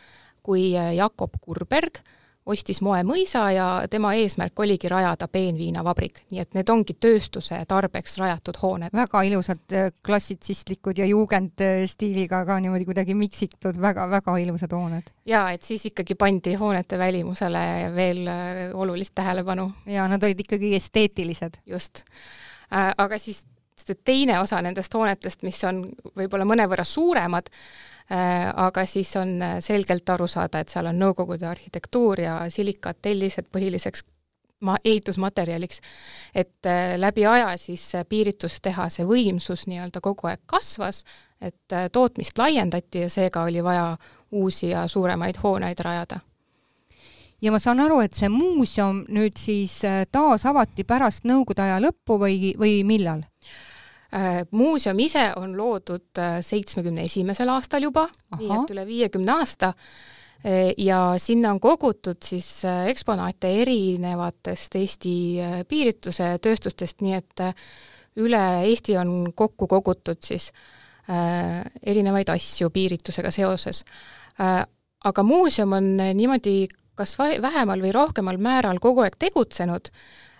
kui 0.44 0.72
äh, 0.78 0.94
Jakob 0.96 1.40
Kurberg 1.42 2.02
ostis 2.50 2.82
moemõisa 2.86 3.44
ja 3.53 3.68
tema 3.89 4.13
eesmärk 4.18 4.60
oligi 4.60 4.89
rajada 4.89 5.27
peenviinavabrik, 5.32 6.24
nii 6.32 6.44
et 6.44 6.58
need 6.58 6.70
ongi 6.74 6.96
tööstuse 7.00 7.60
tarbeks 7.70 8.18
rajatud 8.22 8.58
hooned. 8.62 8.94
väga 8.94 9.24
ilusad 9.27 9.77
klassitsistlikud 10.06 10.98
ja 10.98 11.06
juugendstiiliga 11.06 12.44
ka 12.46 12.60
niimoodi 12.60 12.88
kuidagi 12.89 13.15
miksitud 13.15 13.77
väga,, 13.77 14.10
väga-väga 14.10 14.38
ilusad 14.38 14.74
hooned. 14.74 15.12
jaa, 15.25 15.51
et 15.51 15.63
siis 15.63 15.86
ikkagi 15.86 16.15
pandi 16.15 16.56
hoonete 16.60 16.98
välimusele 16.98 17.91
veel 17.96 18.27
olulist 18.74 19.15
tähelepanu. 19.15 19.72
jaa, 19.86 20.08
nad 20.08 20.24
olid 20.24 20.39
ikkagi 20.39 20.75
esteetilised. 20.75 21.62
just. 21.65 22.03
aga 22.72 23.18
siis 23.18 23.44
teine 24.06 24.39
osa 24.39 24.62
nendest 24.62 24.94
hoonetest, 24.94 25.44
mis 25.44 25.63
on 25.63 25.86
võib-olla 26.18 26.46
mõnevõrra 26.46 26.84
suuremad, 26.84 27.50
Äh, 27.50 27.99
aga 28.56 28.86
siis 28.89 29.12
on 29.22 29.42
äh, 29.42 29.58
selgelt 29.62 30.10
aru 30.10 30.28
saada, 30.28 30.60
et 30.60 30.70
seal 30.70 30.89
on 30.89 30.98
Nõukogude 30.98 31.46
arhitektuur 31.46 32.24
ja 32.24 32.38
silikatellised 32.50 33.51
põhiliseks 33.54 34.04
ma-, 34.66 34.80
ehitusmaterjaliks. 34.84 35.82
et 36.36 36.66
äh, 36.66 36.96
läbi 36.98 37.25
aja 37.25 37.58
siis 37.58 37.92
piiritustehase 38.10 39.06
võimsus 39.06 39.68
nii-öelda 39.68 40.01
kogu 40.01 40.28
aeg 40.28 40.42
kasvas, 40.46 41.04
et 41.42 41.78
tootmist 41.92 42.38
laiendati 42.38 43.06
ja 43.06 43.10
seega 43.10 43.44
oli 43.44 43.63
vaja 43.63 43.96
uusi 44.32 44.70
ja 44.70 44.88
suuremaid 44.88 45.38
hooneid 45.44 45.80
rajada 45.80 46.20
ja 47.42 47.51
ma 47.51 47.60
saan 47.60 47.80
aru, 47.80 48.01
et 48.01 48.13
see 48.13 48.30
muuseum 48.30 49.06
nüüd 49.08 49.38
siis 49.38 49.80
taas 50.12 50.46
avati 50.46 50.84
pärast 50.84 51.30
Nõukogude 51.30 51.62
aja 51.62 51.78
lõppu 51.80 52.18
või, 52.20 52.56
või 52.58 52.82
millal? 52.84 53.28
Äh, 54.10 54.46
muuseum 54.51 54.98
ise 55.00 55.28
on 55.38 55.51
loodud 55.58 56.18
äh, 56.18 56.39
seitsmekümne 56.42 57.04
esimesel 57.06 57.51
aastal 57.54 57.84
juba, 57.86 58.08
nii 58.39 58.48
et 58.56 58.72
üle 58.74 58.86
viiekümne 58.88 59.36
aasta, 59.36 59.70
äh, 60.42 60.72
ja 60.82 61.13
sinna 61.22 61.51
on 61.54 61.60
kogutud 61.62 62.18
siis 62.25 62.48
eksponaate 62.66 63.51
erinevatest 63.62 64.80
Eesti 64.82 65.13
piirituse 65.70 66.32
tööstustest, 66.42 67.04
nii 67.06 67.13
et 67.20 67.44
üle 68.18 68.42
Eesti 68.72 68.98
on 68.98 69.30
kokku 69.38 69.70
kogutud 69.70 70.24
siis 70.25 70.50
erinevaid 71.10 72.30
asju 72.30 72.70
piiritusega 72.70 73.32
seoses. 73.34 73.80
Aga 74.38 75.24
muuseum 75.25 75.74
on 75.74 75.88
niimoodi 75.98 76.68
kas 76.98 77.16
vähemal 77.18 77.82
või 77.82 77.94
rohkemal 77.96 78.38
määral 78.42 78.78
kogu 78.84 79.06
aeg 79.06 79.18
tegutsenud, 79.22 79.89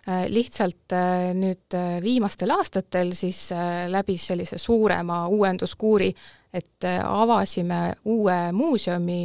lihtsalt 0.08 0.94
äh, 0.96 1.30
nüüd 1.38 1.76
äh, 1.76 2.00
viimastel 2.04 2.52
aastatel 2.56 3.14
siis 3.18 3.50
läbis 3.92 4.28
sellise 4.32 4.58
suurema 4.58 5.28
uuenduskuuri, 5.28 6.10
et 6.54 6.86
avasime 7.04 7.94
uue 8.10 8.38
muuseumi 8.52 9.22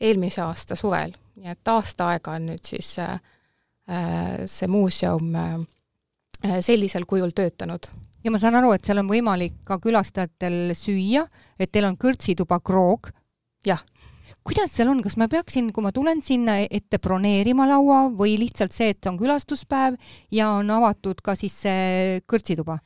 eelmise 0.00 0.42
aasta 0.44 0.76
suvel, 0.78 1.14
nii 1.40 1.50
et 1.50 1.68
aasta 1.72 2.12
aega 2.14 2.36
on 2.36 2.50
nüüd 2.52 2.62
siis 2.62 2.92
see 4.46 4.68
muuseum 4.70 5.34
sellisel 6.64 7.04
kujul 7.08 7.34
töötanud. 7.36 7.88
Ja 8.24 8.30
ma 8.32 8.38
saan 8.40 8.56
aru, 8.56 8.70
et 8.72 8.86
seal 8.86 9.02
on 9.02 9.10
võimalik 9.10 9.58
ka 9.68 9.76
külastajatel 9.82 10.72
süüa, 10.78 11.26
et 11.60 11.72
teil 11.72 11.84
on 11.90 11.98
kõrtsituba 12.00 12.60
Kroog. 12.64 13.10
jah, 13.66 13.82
kuidas 14.44 14.72
seal 14.76 14.90
on, 14.92 15.02
kas 15.04 15.16
ma 15.20 15.28
peaksin, 15.30 15.70
kui 15.72 15.84
ma 15.84 15.92
tulen 15.94 16.22
sinna 16.24 16.58
ette 16.64 17.00
broneerima 17.02 17.66
laua 17.68 18.06
või 18.14 18.36
lihtsalt 18.40 18.74
see, 18.74 18.92
et 18.94 19.10
on 19.10 19.18
külastuspäev 19.20 19.98
ja 20.34 20.50
on 20.58 20.70
avatud 20.74 21.20
ka 21.24 21.36
siis 21.38 21.56
see 21.66 22.22
kõrtsituba? 22.30 22.78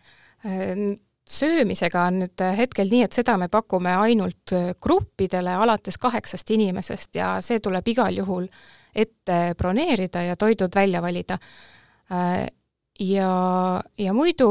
söömisega 1.28 2.06
on 2.08 2.20
nüüd 2.22 2.42
hetkel 2.56 2.88
nii, 2.88 3.02
et 3.04 3.16
seda 3.16 3.34
me 3.36 3.50
pakume 3.52 3.92
ainult 4.00 4.54
gruppidele 4.80 5.56
alates 5.60 5.98
kaheksast 6.00 6.50
inimesest 6.54 7.18
ja 7.18 7.34
see 7.44 7.60
tuleb 7.60 7.88
igal 7.92 8.16
juhul 8.16 8.46
ette 8.94 9.40
broneerida 9.58 10.22
ja 10.24 10.36
toidud 10.36 10.74
välja 10.74 11.02
valida. 11.04 11.38
Ja, 12.98 13.32
ja 13.98 14.14
muidu, 14.16 14.48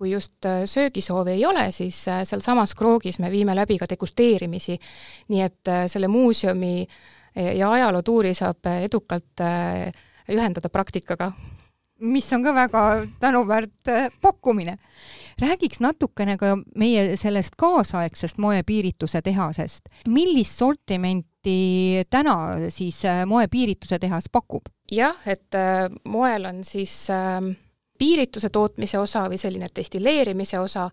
kui 0.00 0.14
just 0.14 0.48
söögisoovi 0.64 1.34
ei 1.36 1.44
ole, 1.44 1.66
siis 1.76 1.98
sealsamas 2.08 2.72
kroogis 2.74 3.18
me 3.20 3.28
viime 3.30 3.52
läbi 3.52 3.76
ka 3.78 3.88
degusteerimisi, 3.90 4.78
nii 5.28 5.42
et 5.44 5.72
selle 5.92 6.08
muuseumi 6.08 6.86
ja 7.36 7.68
ajalootuuri 7.76 8.32
saab 8.34 8.70
edukalt 8.80 9.44
ühendada 10.32 10.72
praktikaga 10.72 11.28
mis 12.00 12.32
on 12.32 12.44
ka 12.44 12.54
väga 12.54 12.82
tänuväärt 13.20 13.88
äh, 13.88 14.08
pakkumine. 14.22 14.78
räägiks 15.40 15.80
natukene 15.80 16.36
ka 16.36 16.58
meie 16.76 17.16
sellest 17.16 17.56
kaasaegsest 17.56 18.38
moepiirituse 18.38 19.22
tehasest. 19.22 19.88
millist 20.08 20.58
sortimenti 20.58 22.04
täna 22.10 22.36
siis 22.68 23.04
äh, 23.04 23.26
moepiirituse 23.26 23.98
tehas 23.98 24.28
pakub? 24.32 24.62
jah, 24.92 25.16
et 25.26 25.54
äh, 25.54 25.90
moel 26.08 26.44
on 26.44 26.64
siis 26.64 27.10
ähm, 27.10 27.52
piirituse 28.00 28.48
tootmise 28.50 28.98
osa 28.98 29.26
või 29.28 29.38
selline 29.38 29.68
destilleerimise 29.76 30.58
osa, 30.58 30.88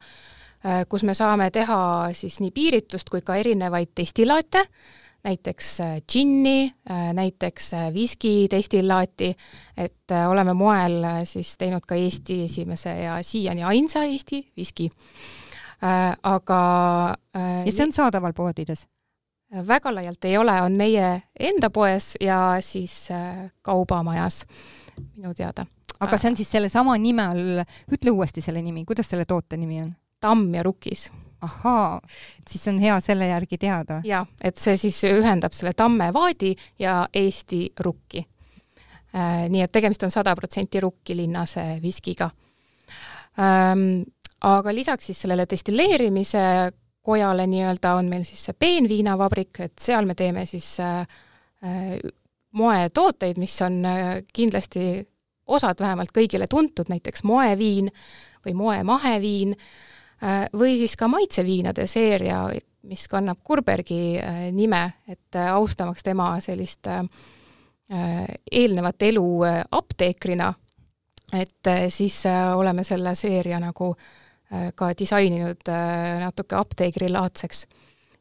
kus 0.90 1.04
me 1.08 1.14
saame 1.16 1.48
teha 1.54 1.80
siis 2.18 2.40
nii 2.44 2.52
piiritust 2.52 3.10
kui 3.14 3.22
ka 3.24 3.36
erinevaid 3.40 3.94
destillaate 3.96 4.66
näiteks 5.28 5.80
äh, 5.82 6.02
džinni, 6.12 6.72
äh, 6.92 7.14
näiteks 7.14 7.74
äh, 7.74 7.94
viski 7.94 8.48
destillaati, 8.52 9.36
et 9.78 10.12
oleme 10.28 10.54
moel 10.54 11.04
siis 11.24 11.58
teinud 11.58 11.86
ka 11.88 11.96
Eesti 11.96 12.44
esimese 12.46 12.90
ja 12.90 13.18
siiani 13.22 13.64
ainsa 13.64 14.04
Eesti 14.04 14.52
viski. 14.58 14.90
Aga 16.24 16.60
ja 17.66 17.72
see 17.72 17.84
on 17.86 17.92
saadaval 17.94 18.34
poodides? 18.34 18.88
väga 19.68 19.92
laialt 19.94 20.26
ei 20.26 20.38
ole, 20.38 20.56
on 20.62 20.74
meie 20.74 21.22
enda 21.40 21.70
poes 21.70 22.16
ja 22.22 22.58
siis 22.66 22.96
kaubamajas 23.62 24.42
minu 25.16 25.36
teada. 25.38 25.68
Aga 26.00 26.18
see 26.18 26.32
on 26.32 26.38
siis 26.38 26.52
sellesama 26.52 26.98
nime 27.02 27.30
all, 27.32 27.64
ütle 27.94 28.12
uuesti 28.12 28.42
selle 28.42 28.62
nimi, 28.62 28.86
kuidas 28.86 29.10
selle 29.10 29.26
toote 29.26 29.58
nimi 29.58 29.82
on? 29.82 29.96
tamm 30.22 30.54
ja 30.56 30.64
rukis 30.66 31.08
ahaa, 31.42 32.02
siis 32.50 32.68
on 32.68 32.80
hea 32.80 33.00
selle 33.00 33.28
järgi 33.28 33.58
teada. 33.58 34.02
jah, 34.04 34.28
et 34.42 34.58
see 34.58 34.78
siis 34.78 35.04
ühendab 35.10 35.54
selle 35.54 35.74
tamme 35.78 36.10
vaadi 36.14 36.56
ja 36.80 37.08
Eesti 37.14 37.62
rukki 37.80 38.26
äh,. 39.16 39.46
nii 39.50 39.62
et 39.62 39.72
tegemist 39.72 40.04
on 40.04 40.12
sada 40.12 40.36
protsenti 40.36 40.80
rukkilinnase 40.80 41.80
viskiga 41.82 42.30
ähm,. 43.40 44.04
aga 44.42 44.74
lisaks 44.74 45.12
siis 45.12 45.22
sellele 45.22 45.46
destilleerimise 45.50 46.72
kojale 47.08 47.48
nii-öelda 47.48 47.94
on 47.96 48.10
meil 48.12 48.24
siis 48.28 48.42
see 48.50 48.56
peenviinavabrik, 48.60 49.60
et 49.64 49.78
seal 49.80 50.06
me 50.06 50.16
teeme 50.16 50.46
siis 50.46 50.80
äh, 50.80 51.06
äh 51.64 52.00
moetooteid, 52.58 53.38
mis 53.38 53.54
on 53.62 53.84
kindlasti 54.34 55.06
osad 55.48 55.80
vähemalt 55.80 56.14
kõigile 56.16 56.48
tuntud, 56.50 56.90
näiteks 56.92 57.24
moeviin 57.28 57.90
või 58.46 58.54
moemaheviin 58.58 59.56
äh,, 59.56 60.46
või 60.54 60.78
siis 60.80 60.96
ka 61.00 61.10
maitseviinade 61.12 61.88
seeria, 61.88 62.46
mis 62.88 63.08
kannab 63.12 63.42
Kurbergi 63.44 64.20
äh, 64.20 64.46
nime, 64.52 64.84
et 65.08 65.36
äh, 65.36 65.52
austamaks 65.54 66.04
tema 66.04 66.36
sellist 66.42 66.90
eelnevat 67.88 69.04
elu 69.08 69.28
apteekrina, 69.72 70.50
et 71.40 71.70
siis 71.88 72.18
oleme 72.28 72.84
selle 72.84 73.14
seeria 73.16 73.62
nagu 73.64 73.94
ka 74.76 74.90
disaininud 75.00 75.72
natuke 76.20 76.58
apteekrilaadseks 76.60 77.62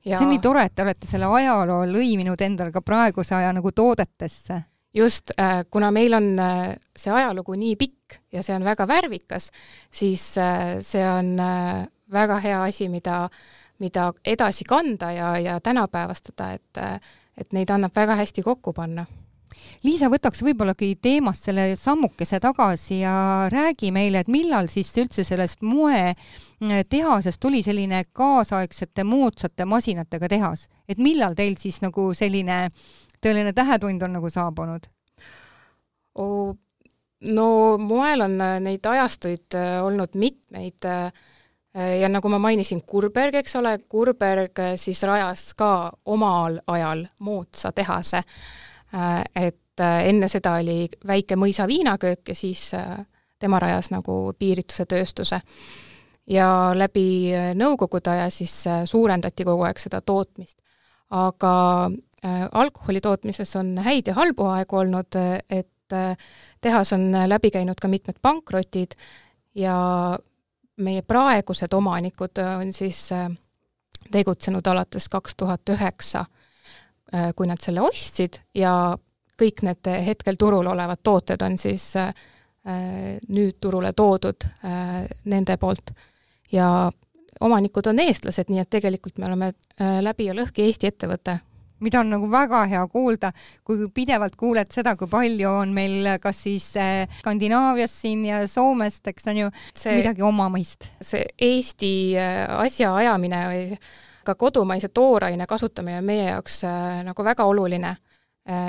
ja 0.06 0.18
see 0.18 0.26
on 0.26 0.32
nii 0.34 0.42
tore, 0.42 0.64
et 0.66 0.74
te 0.74 0.84
olete 0.86 1.08
selle 1.08 1.28
ajaloo 1.40 1.84
lõiminud 1.90 2.42
endale 2.46 2.72
ka 2.74 2.82
praeguse 2.84 3.34
aja 3.36 3.52
nagu 3.56 3.72
toodetesse. 3.74 4.60
Just, 4.96 5.30
kuna 5.70 5.90
meil 5.92 6.16
on 6.16 6.30
see 6.96 7.12
ajalugu 7.12 7.54
nii 7.58 7.76
pikk 7.76 8.18
ja 8.32 8.42
see 8.42 8.56
on 8.56 8.64
väga 8.64 8.86
värvikas, 8.88 9.50
siis 9.92 10.24
see 10.32 11.04
on 11.10 11.36
väga 12.12 12.40
hea 12.40 12.62
asi, 12.62 12.88
mida, 12.88 13.26
mida 13.82 14.12
edasi 14.24 14.64
kanda 14.64 15.12
ja, 15.12 15.38
ja 15.38 15.60
tänapäevastada, 15.60 16.52
et, 16.56 16.82
et 17.36 17.52
neid 17.52 17.70
annab 17.70 17.94
väga 17.96 18.16
hästi 18.22 18.42
kokku 18.46 18.72
panna. 18.72 19.06
Liisa, 19.84 20.08
võtaks 20.12 20.42
võib-ollagi 20.44 20.94
teemast 21.02 21.46
selle 21.46 21.76
sammukese 21.80 22.38
tagasi 22.40 23.00
ja 23.02 23.14
räägi 23.52 23.90
meile, 23.92 24.22
et 24.22 24.30
millal 24.32 24.68
siis 24.72 24.90
üldse 25.00 25.24
sellest 25.24 25.62
moetehasest 25.64 27.40
tuli 27.40 27.62
selline 27.64 28.02
kaasaegsete 28.16 29.04
moodsate 29.04 29.64
masinatega 29.68 30.28
tehas, 30.32 30.66
et 30.88 31.00
millal 31.02 31.36
teil 31.38 31.56
siis 31.60 31.80
nagu 31.84 32.08
selline 32.16 32.66
tõeline 33.26 33.52
tähetund 33.56 34.06
on 34.06 34.16
nagu 34.20 34.30
saabunud 34.30 34.86
oh,? 36.14 36.54
no 37.26 37.48
moel 37.82 38.22
on 38.26 38.36
neid 38.62 38.86
ajastuid 38.86 39.56
äh, 39.58 39.80
olnud 39.82 40.14
mitmeid 40.14 40.86
äh, 40.86 41.10
Äh, 41.76 41.98
ja 42.00 42.08
nagu 42.08 42.28
ma 42.28 42.38
mainisin, 42.38 42.80
Kurberg, 42.86 43.34
eks 43.34 43.56
ole, 43.56 43.78
Kurberg 43.88 44.58
äh, 44.58 44.74
siis 44.80 45.02
rajas 45.02 45.50
ka 45.54 45.92
omal 46.04 46.60
ajal 46.66 47.04
moodsa 47.18 47.72
tehase. 47.72 48.22
Äh, 48.94 49.24
et 49.34 49.62
enne 49.76 50.28
seda 50.32 50.54
oli 50.56 50.86
väike 51.06 51.36
mõisa 51.36 51.66
viinaköök 51.68 52.30
ja 52.30 52.34
siis 52.34 52.70
tema 53.38 53.58
rajas 53.60 53.90
nagu 53.92 54.32
piirituse 54.38 54.86
tööstuse. 54.88 55.40
ja 56.26 56.72
läbi 56.74 57.34
Nõukogude 57.54 58.10
aja 58.10 58.30
siis 58.30 58.54
suurendati 58.84 59.44
kogu 59.44 59.62
aeg 59.68 59.78
seda 59.78 60.00
tootmist. 60.00 60.58
aga 61.10 61.90
alkoholi 62.52 63.00
tootmises 63.00 63.56
on 63.56 63.76
häid 63.84 64.08
ja 64.10 64.14
halbu 64.14 64.46
aegu 64.50 64.76
olnud, 64.76 65.18
et 65.50 65.94
tehas 66.60 66.92
on 66.92 67.12
läbi 67.28 67.50
käinud 67.54 67.78
ka 67.80 67.88
mitmed 67.88 68.18
pankrotid 68.22 68.96
ja 69.54 69.76
meie 70.76 71.02
praegused 71.02 71.72
omanikud 71.72 72.38
äh, 72.38 72.58
on 72.60 72.72
siis 72.72 73.12
äh, 73.12 73.30
tegutsenud 74.12 74.66
alates 74.66 75.08
kaks 75.08 75.36
tuhat 75.36 75.68
üheksa, 75.72 76.24
äh, 77.14 77.32
kui 77.36 77.48
nad 77.48 77.62
selle 77.62 77.84
ostsid 77.84 78.40
ja 78.54 78.96
kõik 79.40 79.62
need 79.66 79.88
hetkel 80.06 80.38
turul 80.40 80.66
olevad 80.66 81.02
tooted 81.04 81.42
on 81.44 81.58
siis 81.60 81.92
nüüd 83.28 83.58
turule 83.60 83.92
toodud 83.92 84.46
nende 85.28 85.56
poolt. 85.60 85.90
ja 86.52 86.90
omanikud 87.40 87.86
on 87.86 88.00
eestlased, 88.00 88.48
nii 88.48 88.62
et 88.62 88.70
tegelikult 88.70 89.18
me 89.18 89.26
oleme 89.28 89.50
läbi 90.00 90.24
ja 90.30 90.34
lõhki 90.34 90.64
Eesti 90.64 90.88
ettevõte 90.88 91.36
mida 91.80 92.00
on 92.00 92.10
nagu 92.10 92.30
väga 92.30 92.62
hea 92.70 92.82
kuulda, 92.88 93.32
kui 93.64 93.88
pidevalt 93.94 94.36
kuuled 94.36 94.72
seda, 94.72 94.96
kui 94.96 95.08
palju 95.10 95.50
on 95.50 95.74
meil 95.76 96.08
kas 96.22 96.42
siis 96.46 96.68
eh, 96.80 97.04
Skandinaavias 97.20 98.00
siin 98.02 98.24
ja 98.28 98.40
Soomest, 98.48 99.06
eks 99.12 99.28
on 99.32 99.42
ju, 99.42 99.52
midagi 99.98 100.24
omamist. 100.24 100.90
see 101.02 101.24
Eesti 101.48 101.92
eh, 102.16 102.42
asjaajamine 102.64 103.42
või 103.52 103.78
ka 104.26 104.34
kodumaise 104.34 104.88
tooraine 104.88 105.46
kasutamine 105.46 106.00
on 106.00 106.08
meie 106.08 106.30
jaoks 106.30 106.62
eh, 106.64 107.00
nagu 107.06 107.24
väga 107.24 107.44
oluline. 107.44 107.96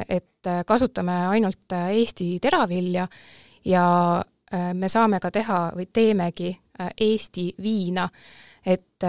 et 0.09 0.47
kasutame 0.65 1.13
ainult 1.29 1.73
Eesti 1.77 2.39
teravilja 2.41 3.03
ja 3.65 3.83
me 4.73 4.89
saame 4.89 5.19
ka 5.21 5.29
teha 5.31 5.59
või 5.75 5.85
teemegi 5.93 6.49
Eesti 6.97 7.51
viina, 7.61 8.07
et 8.65 9.05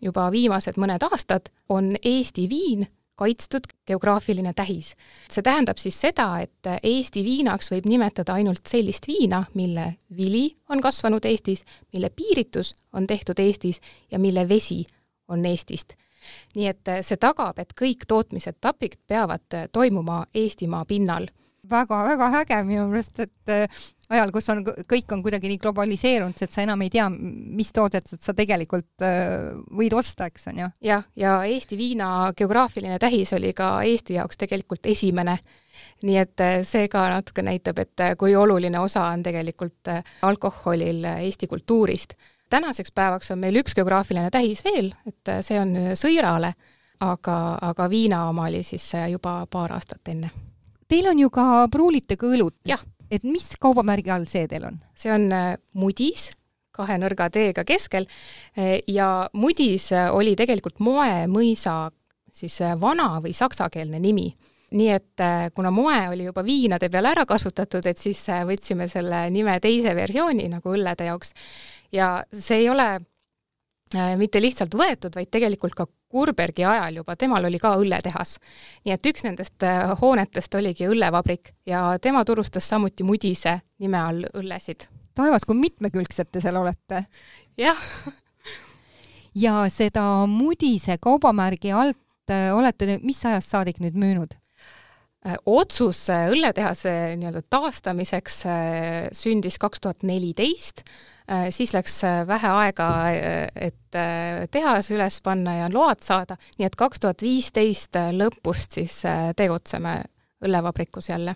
juba 0.00 0.30
viimased 0.32 0.80
mõned 0.80 1.04
aastad 1.10 1.50
on 1.68 1.92
Eesti 2.00 2.48
viin 2.48 2.86
kaitstud 3.18 3.66
geograafiline 3.86 4.52
tähis. 4.56 4.94
see 5.30 5.42
tähendab 5.42 5.78
siis 5.78 6.00
seda, 6.00 6.28
et 6.40 6.70
Eesti 6.82 7.24
viinaks 7.24 7.72
võib 7.72 7.88
nimetada 7.90 8.38
ainult 8.38 8.66
sellist 8.66 9.08
viina, 9.08 9.44
mille 9.54 9.94
vili 10.16 10.46
on 10.68 10.82
kasvanud 10.82 11.24
Eestis, 11.24 11.64
mille 11.92 12.10
piiritus 12.10 12.74
on 12.92 13.06
tehtud 13.06 13.38
Eestis 13.38 13.80
ja 14.10 14.18
mille 14.18 14.48
vesi 14.48 14.84
on 15.28 15.46
Eestist. 15.46 15.94
nii 16.54 16.66
et 16.66 16.94
see 17.06 17.16
tagab, 17.16 17.58
et 17.58 17.72
kõik 17.80 18.06
tootmisetapid 18.08 18.98
peavad 19.06 19.60
toimuma 19.72 20.24
Eestimaa 20.34 20.84
pinnal 20.84 21.28
väga-väga 21.70 22.30
äge 22.40 22.62
minu 22.64 22.86
meelest, 22.88 23.18
et 23.20 23.70
ajal, 24.10 24.32
kus 24.32 24.48
on, 24.52 24.62
kõik 24.88 25.12
on 25.12 25.22
kuidagi 25.24 25.50
nii 25.50 25.60
globaliseerunud, 25.62 26.40
et 26.42 26.54
sa 26.54 26.62
enam 26.64 26.80
ei 26.84 26.90
tea, 26.92 27.06
mis 27.10 27.70
toodet 27.74 28.08
sa 28.08 28.34
tegelikult 28.36 29.04
äh, 29.04 29.52
võid 29.80 29.94
osta, 29.98 30.28
eks 30.30 30.48
on 30.52 30.62
ju. 30.62 30.70
jah, 30.88 31.04
ja 31.18 31.34
Eesti 31.48 31.78
viina 31.78 32.32
geograafiline 32.36 32.98
tähis 33.02 33.32
oli 33.36 33.52
ka 33.56 33.74
Eesti 33.88 34.18
jaoks 34.18 34.40
tegelikult 34.40 34.86
esimene. 34.86 35.38
nii 36.02 36.16
et 36.18 36.44
äh, 36.44 36.56
see 36.66 36.88
ka 36.88 37.08
natuke 37.12 37.44
näitab, 37.44 37.78
et 37.84 38.06
kui 38.18 38.36
oluline 38.36 38.80
osa 38.80 39.06
on 39.12 39.22
tegelikult 39.22 39.92
alkoholil 40.22 41.04
Eesti 41.18 41.46
kultuurist. 41.46 42.14
tänaseks 42.50 42.92
päevaks 42.92 43.30
on 43.30 43.38
meil 43.38 43.60
üks 43.60 43.74
geograafiline 43.74 44.30
tähis 44.30 44.64
veel, 44.64 44.94
et 45.06 45.36
see 45.44 45.60
on 45.60 45.74
sõirale, 45.94 46.54
aga, 47.00 47.58
aga 47.62 47.90
viina 47.90 48.28
oma 48.28 48.48
oli 48.48 48.62
siis 48.62 48.92
juba 49.10 49.44
paar 49.50 49.72
aastat 49.72 50.08
enne 50.08 50.30
Teil 50.88 51.04
on 51.10 51.18
ju 51.20 51.28
ka 51.28 51.66
pruulitega 51.68 52.26
õlut. 52.26 52.54
jah. 52.64 52.80
Et 53.10 53.24
mis 53.24 53.54
kaubamärgi 53.60 54.12
all 54.14 54.26
see 54.30 54.48
teil 54.50 54.68
on? 54.70 54.80
see 54.94 55.12
on 55.12 55.28
äh, 55.32 55.54
Mudis, 55.78 56.30
kahe 56.74 56.98
nõrga 57.00 57.26
teega 57.34 57.64
keskel 57.66 58.04
ja 58.86 59.08
Mudis 59.34 59.88
oli 60.14 60.36
tegelikult 60.38 60.78
moemõisa 60.78 61.88
siis 62.30 62.60
vana 62.78 63.16
või 63.24 63.32
saksakeelne 63.34 63.98
nimi 63.98 64.28
nii 64.78 64.88
et 64.92 65.22
kuna 65.56 65.72
moe 65.74 65.96
oli 66.12 66.28
juba 66.28 66.44
viinade 66.44 66.90
peal 66.92 67.08
ära 67.08 67.24
kasutatud, 67.26 67.86
et 67.88 67.98
siis 67.98 68.20
võtsime 68.46 68.86
selle 68.92 69.24
nime 69.32 69.56
teise 69.64 69.94
versiooni 69.96 70.46
nagu 70.52 70.74
õllede 70.76 71.08
jaoks. 71.08 71.32
ja 71.90 72.22
see 72.30 72.62
ei 72.62 72.68
ole 72.70 72.88
mitte 73.94 74.40
lihtsalt 74.42 74.74
võetud, 74.76 75.14
vaid 75.14 75.30
tegelikult 75.32 75.74
ka 75.76 75.86
Kurbergi 76.08 76.64
ajal 76.64 77.02
juba, 77.02 77.16
temal 77.16 77.44
oli 77.44 77.58
ka 77.60 77.74
õlletehas. 77.76 78.38
nii 78.84 78.94
et 78.94 79.06
üks 79.10 79.24
nendest 79.24 79.64
äh, 79.64 79.92
hoonetest 80.00 80.54
oligi 80.54 80.88
õllevabrik 80.88 81.52
ja 81.66 81.98
tema 82.00 82.24
turustas 82.24 82.68
samuti 82.68 83.04
Mudise 83.04 83.60
nime 83.78 84.00
all 84.00 84.24
õllesid. 84.34 84.88
taevas, 85.14 85.44
kui 85.44 85.56
mitmekülgsed 85.56 86.30
te 86.32 86.40
seal 86.40 86.56
olete! 86.56 87.04
jah 87.56 87.76
ja 89.44 89.64
seda 89.68 90.26
Mudise 90.26 90.98
kaubamärgi 91.00 91.72
alt 91.72 92.32
äh, 92.32 92.56
olete 92.56 92.98
mis 93.02 93.24
ajast 93.24 93.52
saadik 93.52 93.80
nüüd 93.80 93.96
müünud? 93.96 94.32
Äh, 95.26 95.36
otsus 95.44 96.06
õlletehase 96.08 97.14
nii-öelda 97.16 97.44
taastamiseks 97.50 98.42
sündis 99.12 99.60
kaks 99.60 99.80
tuhat 99.80 100.02
neliteist 100.08 100.84
Äh, 100.84 101.17
siis 101.50 101.74
läks 101.76 102.04
äh, 102.04 102.22
vähe 102.26 102.52
aega, 102.62 102.88
äh, 103.12 103.48
et 103.54 103.74
tehas 104.52 104.90
üles 104.92 105.20
panna 105.24 105.54
ja 105.62 105.68
load 105.72 106.02
saada, 106.04 106.36
nii 106.58 106.66
et 106.68 106.76
kaks 106.76 107.00
tuhat 107.00 107.22
viisteist 107.24 107.96
lõpust 108.12 108.76
siis 108.76 108.98
tegutseme 109.36 110.02
õllevabrikus 110.44 111.08
jälle. 111.08 111.34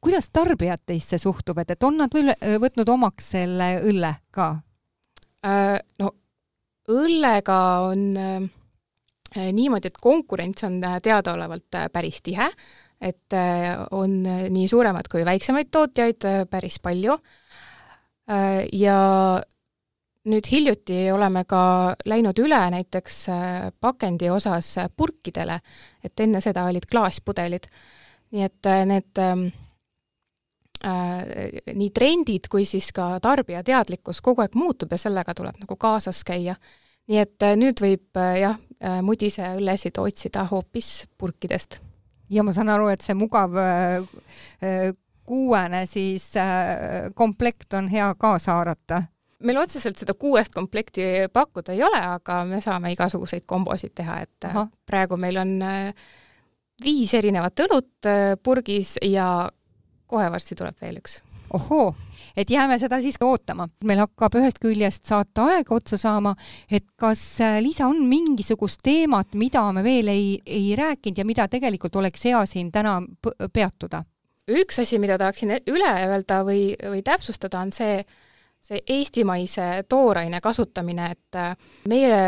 kuidas 0.00 0.30
tarbijad 0.30 0.82
teisse 0.86 1.18
suhtuvad, 1.18 1.70
et 1.70 1.82
on 1.82 1.96
nad 2.02 2.10
võtnud 2.10 2.88
omaks 2.90 3.30
selle 3.36 3.68
õlle 3.86 4.10
ka? 4.34 4.48
No 6.02 6.10
õllega 6.90 7.60
on 7.86 8.02
niimoodi, 9.36 9.86
et 9.86 10.02
konkurents 10.02 10.66
on 10.66 10.82
teadaolevalt 10.82 11.78
päris 11.92 12.18
tihe, 12.22 12.50
et 13.00 13.38
on 13.90 14.18
nii 14.26 14.66
suuremaid 14.68 15.06
kui 15.08 15.24
väiksemaid 15.24 15.70
tootjaid 15.70 16.28
päris 16.50 16.82
palju 16.82 17.14
Äh, 17.14 17.42
ja 18.72 18.98
nüüd 20.28 20.48
hiljuti 20.50 21.12
oleme 21.12 21.44
ka 21.48 21.94
läinud 22.08 22.38
üle 22.40 22.60
näiteks 22.74 23.18
äh, 23.32 23.72
pakendi 23.80 24.30
osas 24.32 24.74
purkidele, 24.96 25.60
et 26.04 26.20
enne 26.20 26.40
seda 26.44 26.64
olid 26.70 26.88
klaaspudelid. 26.90 27.68
nii 28.34 28.42
et 28.42 28.66
äh, 28.66 28.84
need 28.88 29.20
äh, 29.20 29.34
nii 31.74 31.90
trendid 31.96 32.48
kui 32.52 32.64
siis 32.68 32.90
ka 32.92 33.20
tarbija 33.22 33.62
teadlikkus 33.64 34.20
kogu 34.20 34.42
aeg 34.44 34.56
muutub 34.58 34.92
ja 34.92 34.98
sellega 35.00 35.34
tuleb 35.34 35.60
nagu 35.60 35.76
kaasas 35.76 36.24
käia. 36.24 36.56
nii 37.08 37.18
et 37.20 37.46
nüüd 37.60 37.80
võib 37.80 38.20
jah, 38.40 38.58
mudise 39.04 39.42
õllesid 39.56 39.98
otsida 40.00 40.44
hoopis 40.50 41.06
purkidest. 41.18 41.80
ja 42.30 42.42
ma 42.42 42.52
saan 42.52 42.68
aru, 42.68 42.88
et 42.88 43.00
see 43.00 43.14
mugav 43.14 43.56
kuuene 45.26 45.86
siis 45.86 46.36
äh, 46.36 47.10
komplekt 47.14 47.72
on 47.72 47.88
hea 47.88 48.14
kaasa 48.18 48.52
haarata? 48.52 49.02
meil 49.44 49.58
otseselt 49.60 49.98
seda 50.00 50.14
kuuest 50.16 50.54
komplekti 50.54 51.02
pakkuda 51.32 51.74
ei 51.74 51.82
ole, 51.84 51.98
aga 52.00 52.44
me 52.48 52.62
saame 52.64 52.94
igasuguseid 52.94 53.44
kombosid 53.46 53.92
teha, 53.94 54.20
et 54.24 54.46
äh, 54.48 54.54
Aha. 54.56 54.68
praegu 54.86 55.18
meil 55.20 55.36
on 55.42 55.58
äh, 55.62 56.06
viis 56.84 57.12
erinevat 57.14 57.60
õlut 57.66 58.08
purgis 58.42 58.96
ja 59.04 59.50
kohe 60.10 60.30
varsti 60.32 60.56
tuleb 60.58 60.80
veel 60.80 60.96
üks. 61.02 61.20
ohoo, 61.54 61.92
et 62.36 62.50
jääme 62.50 62.78
seda 62.78 63.00
siis 63.04 63.20
ootama. 63.22 63.68
meil 63.84 64.00
hakkab 64.02 64.38
ühest 64.40 64.58
küljest 64.62 65.04
saate 65.06 65.44
aeg 65.44 65.70
otsa 65.72 65.98
saama, 66.00 66.34
et 66.70 66.86
kas 66.96 67.22
Liisa 67.60 67.86
on 67.86 68.00
mingisugust 68.08 68.80
teemat, 68.82 69.34
mida 69.34 69.66
me 69.72 69.84
veel 69.84 70.08
ei, 70.08 70.40
ei 70.46 70.74
rääkinud 70.76 71.18
ja 71.18 71.24
mida 71.24 71.48
tegelikult 71.48 71.96
oleks 71.96 72.24
hea 72.24 72.46
siin 72.46 72.72
täna 72.72 73.02
peatuda? 73.52 74.04
Üks 74.48 74.78
asi, 74.82 74.98
mida 75.02 75.18
tahaksin 75.20 75.56
e-, 75.56 75.62
üle 75.72 75.92
öelda 76.08 76.42
või, 76.46 76.72
või 76.78 77.02
täpsustada, 77.06 77.62
on 77.64 77.72
see, 77.72 78.00
see 78.64 78.82
eestimaise 78.98 79.84
tooraine 79.88 80.40
kasutamine, 80.44 81.12
et 81.14 81.38
äh, 81.40 81.54
meie 81.90 82.18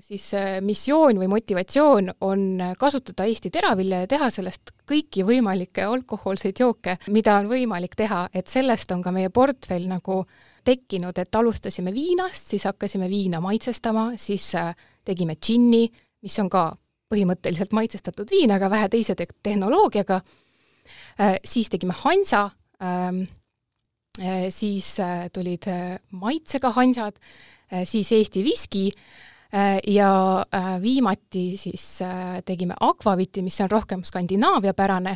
siis 0.00 0.32
äh, 0.34 0.58
missioon 0.64 1.18
või 1.20 1.28
motivatsioon 1.30 2.10
on 2.26 2.44
kasutada 2.78 3.26
Eesti 3.28 3.50
teravilja 3.54 4.02
ja 4.04 4.10
teha 4.10 4.30
sellest 4.34 4.72
kõiki 4.88 5.24
võimalikke 5.26 5.84
alkohoolseid 5.86 6.60
jooke, 6.60 6.96
mida 7.14 7.36
on 7.38 7.50
võimalik 7.50 7.94
teha, 7.98 8.24
et 8.34 8.48
sellest 8.50 8.90
on 8.94 9.02
ka 9.02 9.12
meie 9.14 9.30
portfell 9.30 9.86
nagu 9.90 10.24
tekkinud, 10.64 11.18
et 11.18 11.34
alustasime 11.34 11.94
viinast, 11.94 12.50
siis 12.52 12.66
hakkasime 12.68 13.08
viina 13.10 13.40
maitsestama, 13.40 14.12
siis 14.20 14.52
äh, 14.58 14.74
tegime 15.04 15.36
džinni, 15.36 15.86
mis 16.22 16.38
on 16.42 16.50
ka 16.52 16.70
põhimõtteliselt 17.10 17.72
maitsestatud 17.74 18.30
viin, 18.30 18.52
aga 18.54 18.70
vähe 18.70 18.88
teise 18.90 19.16
te 19.18 19.26
tehnoloogiaga 19.42 20.20
siis 21.44 21.68
tegime 21.68 21.94
Hansa, 22.04 22.50
ähm, 22.82 23.22
äh, 24.20 24.48
siis 24.48 25.00
äh, 25.00 25.28
tulid 25.32 25.66
maitsega 26.10 26.70
Hansad, 26.76 27.18
siis 27.84 28.12
Eesti 28.12 28.42
viski 28.44 28.88
ja 29.86 30.46
viimati 30.82 31.56
siis 31.56 32.00
tegime 32.44 32.74
Aquaviti, 32.80 33.42
mis 33.42 33.60
on 33.60 33.70
rohkem 33.70 34.02
skandinaaviapärane 34.02 35.12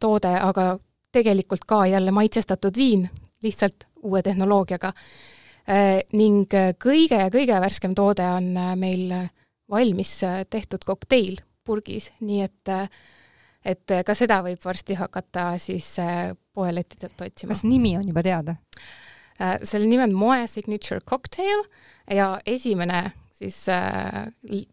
toode, 0.00 0.30
aga 0.40 0.78
tegelikult 1.12 1.66
ka 1.68 1.82
jälle 1.86 2.10
maitsestatud 2.10 2.76
viin, 2.76 3.04
lihtsalt 3.42 3.84
uue 4.02 4.22
tehnoloogiaga. 4.22 4.92
ning 6.12 6.48
kõige-kõige 6.84 7.60
värskem 7.60 7.94
toode 7.94 8.24
on 8.24 8.56
meil 8.80 9.12
valmis 9.70 10.20
tehtud 10.50 10.84
kokteil 10.84 11.36
purgis, 11.68 12.12
nii 12.24 12.42
et 12.46 12.72
äh, 12.72 12.88
et 13.68 13.92
äh, 13.92 14.04
ka 14.06 14.16
seda 14.16 14.40
võib 14.44 14.62
varsti 14.64 14.96
hakata 14.98 15.50
siis 15.60 15.90
äh, 16.02 16.32
poelettidelt 16.54 17.20
otsima. 17.20 17.52
kas 17.52 17.64
nimi 17.66 17.94
on 17.98 18.08
juba 18.08 18.24
teada? 18.24 18.56
Äh, 19.38 19.58
selle 19.62 19.88
nimi 19.88 20.02
on 20.06 20.16
Moe 20.16 20.46
Signature 20.50 21.00
Cocktail 21.00 21.64
ja 22.10 22.36
esimene 22.46 23.08
siis 23.38 23.68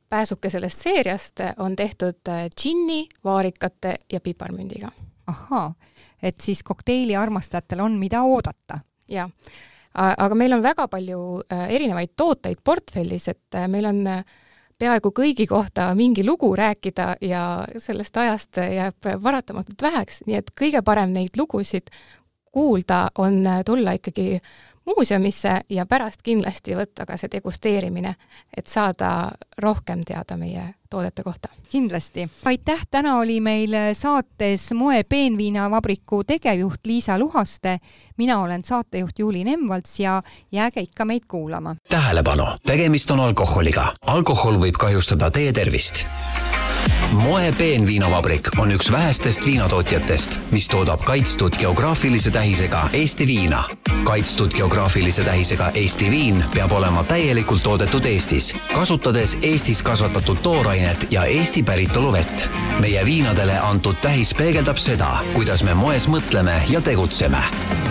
pääsuke 0.10 0.50
sellest 0.50 0.82
seeriast 0.82 1.42
on 1.62 1.76
tehtud 1.78 2.32
džinni, 2.50 3.04
vaarikate 3.24 3.92
ja 4.10 4.20
piparmündiga. 4.20 4.90
ahhaa, 5.28 5.74
et 6.22 6.42
siis 6.42 6.64
kokteili 6.64 7.16
armastajatel 7.16 7.84
on, 7.86 8.00
mida 8.02 8.24
oodata. 8.26 8.80
jah, 9.08 9.30
aga 9.94 10.36
meil 10.36 10.58
on 10.58 10.64
väga 10.66 10.88
palju 10.88 11.20
erinevaid 11.70 12.16
tooteid 12.18 12.64
portfellis, 12.64 13.28
et 13.28 13.60
meil 13.70 13.86
on 13.86 14.02
äh, 14.08 14.26
peaaegu 14.80 15.12
kõigi 15.16 15.48
kohta 15.48 15.88
mingi 15.96 16.26
lugu 16.26 16.52
rääkida 16.56 17.16
ja 17.22 17.66
sellest 17.78 18.18
ajast 18.18 18.58
jääb 18.60 19.10
paratamatult 19.24 19.82
väheks, 19.82 20.24
nii 20.28 20.40
et 20.42 20.52
kõige 20.60 20.82
parem 20.86 21.14
neid 21.16 21.38
lugusid 21.38 21.92
kuulda 22.56 23.10
on 23.18 23.44
tulla 23.66 23.96
ikkagi 23.98 24.40
muuseumisse 24.86 25.62
ja 25.70 25.86
pärast 25.86 26.22
kindlasti 26.24 26.76
võtta 26.76 27.06
ka 27.06 27.18
see 27.18 27.32
degusteerimine, 27.32 28.16
et 28.58 28.68
saada 28.68 29.32
rohkem 29.58 30.04
teada 30.06 30.38
meie 30.38 30.74
toodete 30.90 31.24
kohta. 31.24 31.50
kindlasti. 31.70 32.30
aitäh, 32.46 32.86
täna 32.92 33.18
oli 33.18 33.42
meil 33.42 33.74
saates 33.94 34.72
moe 34.74 35.04
peenviinavabriku 35.04 36.24
tegevjuht 36.24 36.86
Liisa 36.86 37.20
Luhaste. 37.20 37.78
mina 38.18 38.40
olen 38.42 38.64
saatejuht 38.64 39.20
Juuli 39.20 39.44
Nemvalts 39.44 40.00
ja 40.00 40.24
jääge 40.52 40.82
ikka 40.82 41.06
meid 41.06 41.24
kuulama. 41.28 41.76
tähelepanu, 41.90 42.46
tegemist 42.66 43.12
on 43.12 43.20
alkoholiga. 43.20 43.94
alkohol 44.02 44.54
võib 44.54 44.78
kahjustada 44.80 45.32
teie 45.32 45.54
tervist 45.54 46.06
moe 47.12 47.52
peenviinavabrik 47.58 48.50
on 48.58 48.72
üks 48.72 48.92
vähestest 48.92 49.46
viinatootjatest, 49.46 50.40
mis 50.52 50.68
toodab 50.70 51.04
kaitstud 51.06 51.58
geograafilise 51.60 52.32
tähisega 52.32 52.88
Eesti 52.94 53.28
viina. 53.28 53.64
kaitstud 54.04 54.52
geograafilise 54.52 55.24
tähisega 55.24 55.72
Eesti 55.74 56.12
viin 56.12 56.44
peab 56.54 56.72
olema 56.72 57.04
täielikult 57.04 57.64
toodetud 57.64 58.06
Eestis, 58.06 58.56
kasutades 58.74 59.38
Eestis 59.42 59.82
kasvatatud 59.82 60.38
toorainet 60.38 61.08
ja 61.12 61.24
Eesti 61.24 61.64
päritolu 61.64 62.12
vett. 62.14 62.50
meie 62.80 63.06
viinadele 63.06 63.60
antud 63.60 63.96
tähis 64.02 64.34
peegeldab 64.34 64.78
seda, 64.78 65.18
kuidas 65.34 65.64
me 65.64 65.74
moes 65.74 66.08
mõtleme 66.08 66.62
ja 66.70 66.82
tegutseme. 66.82 67.44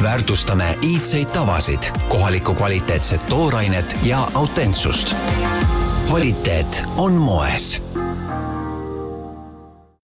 väärtustame 0.03 0.79
iidseid 0.83 1.29
tavasid, 1.29 1.83
kohalikku 2.09 2.55
kvaliteetset 2.55 3.27
toorainet 3.27 3.96
ja 4.03 4.29
autentsust. 4.35 5.16
kvaliteet 6.07 6.85
on 6.96 7.12
moes 7.12 7.83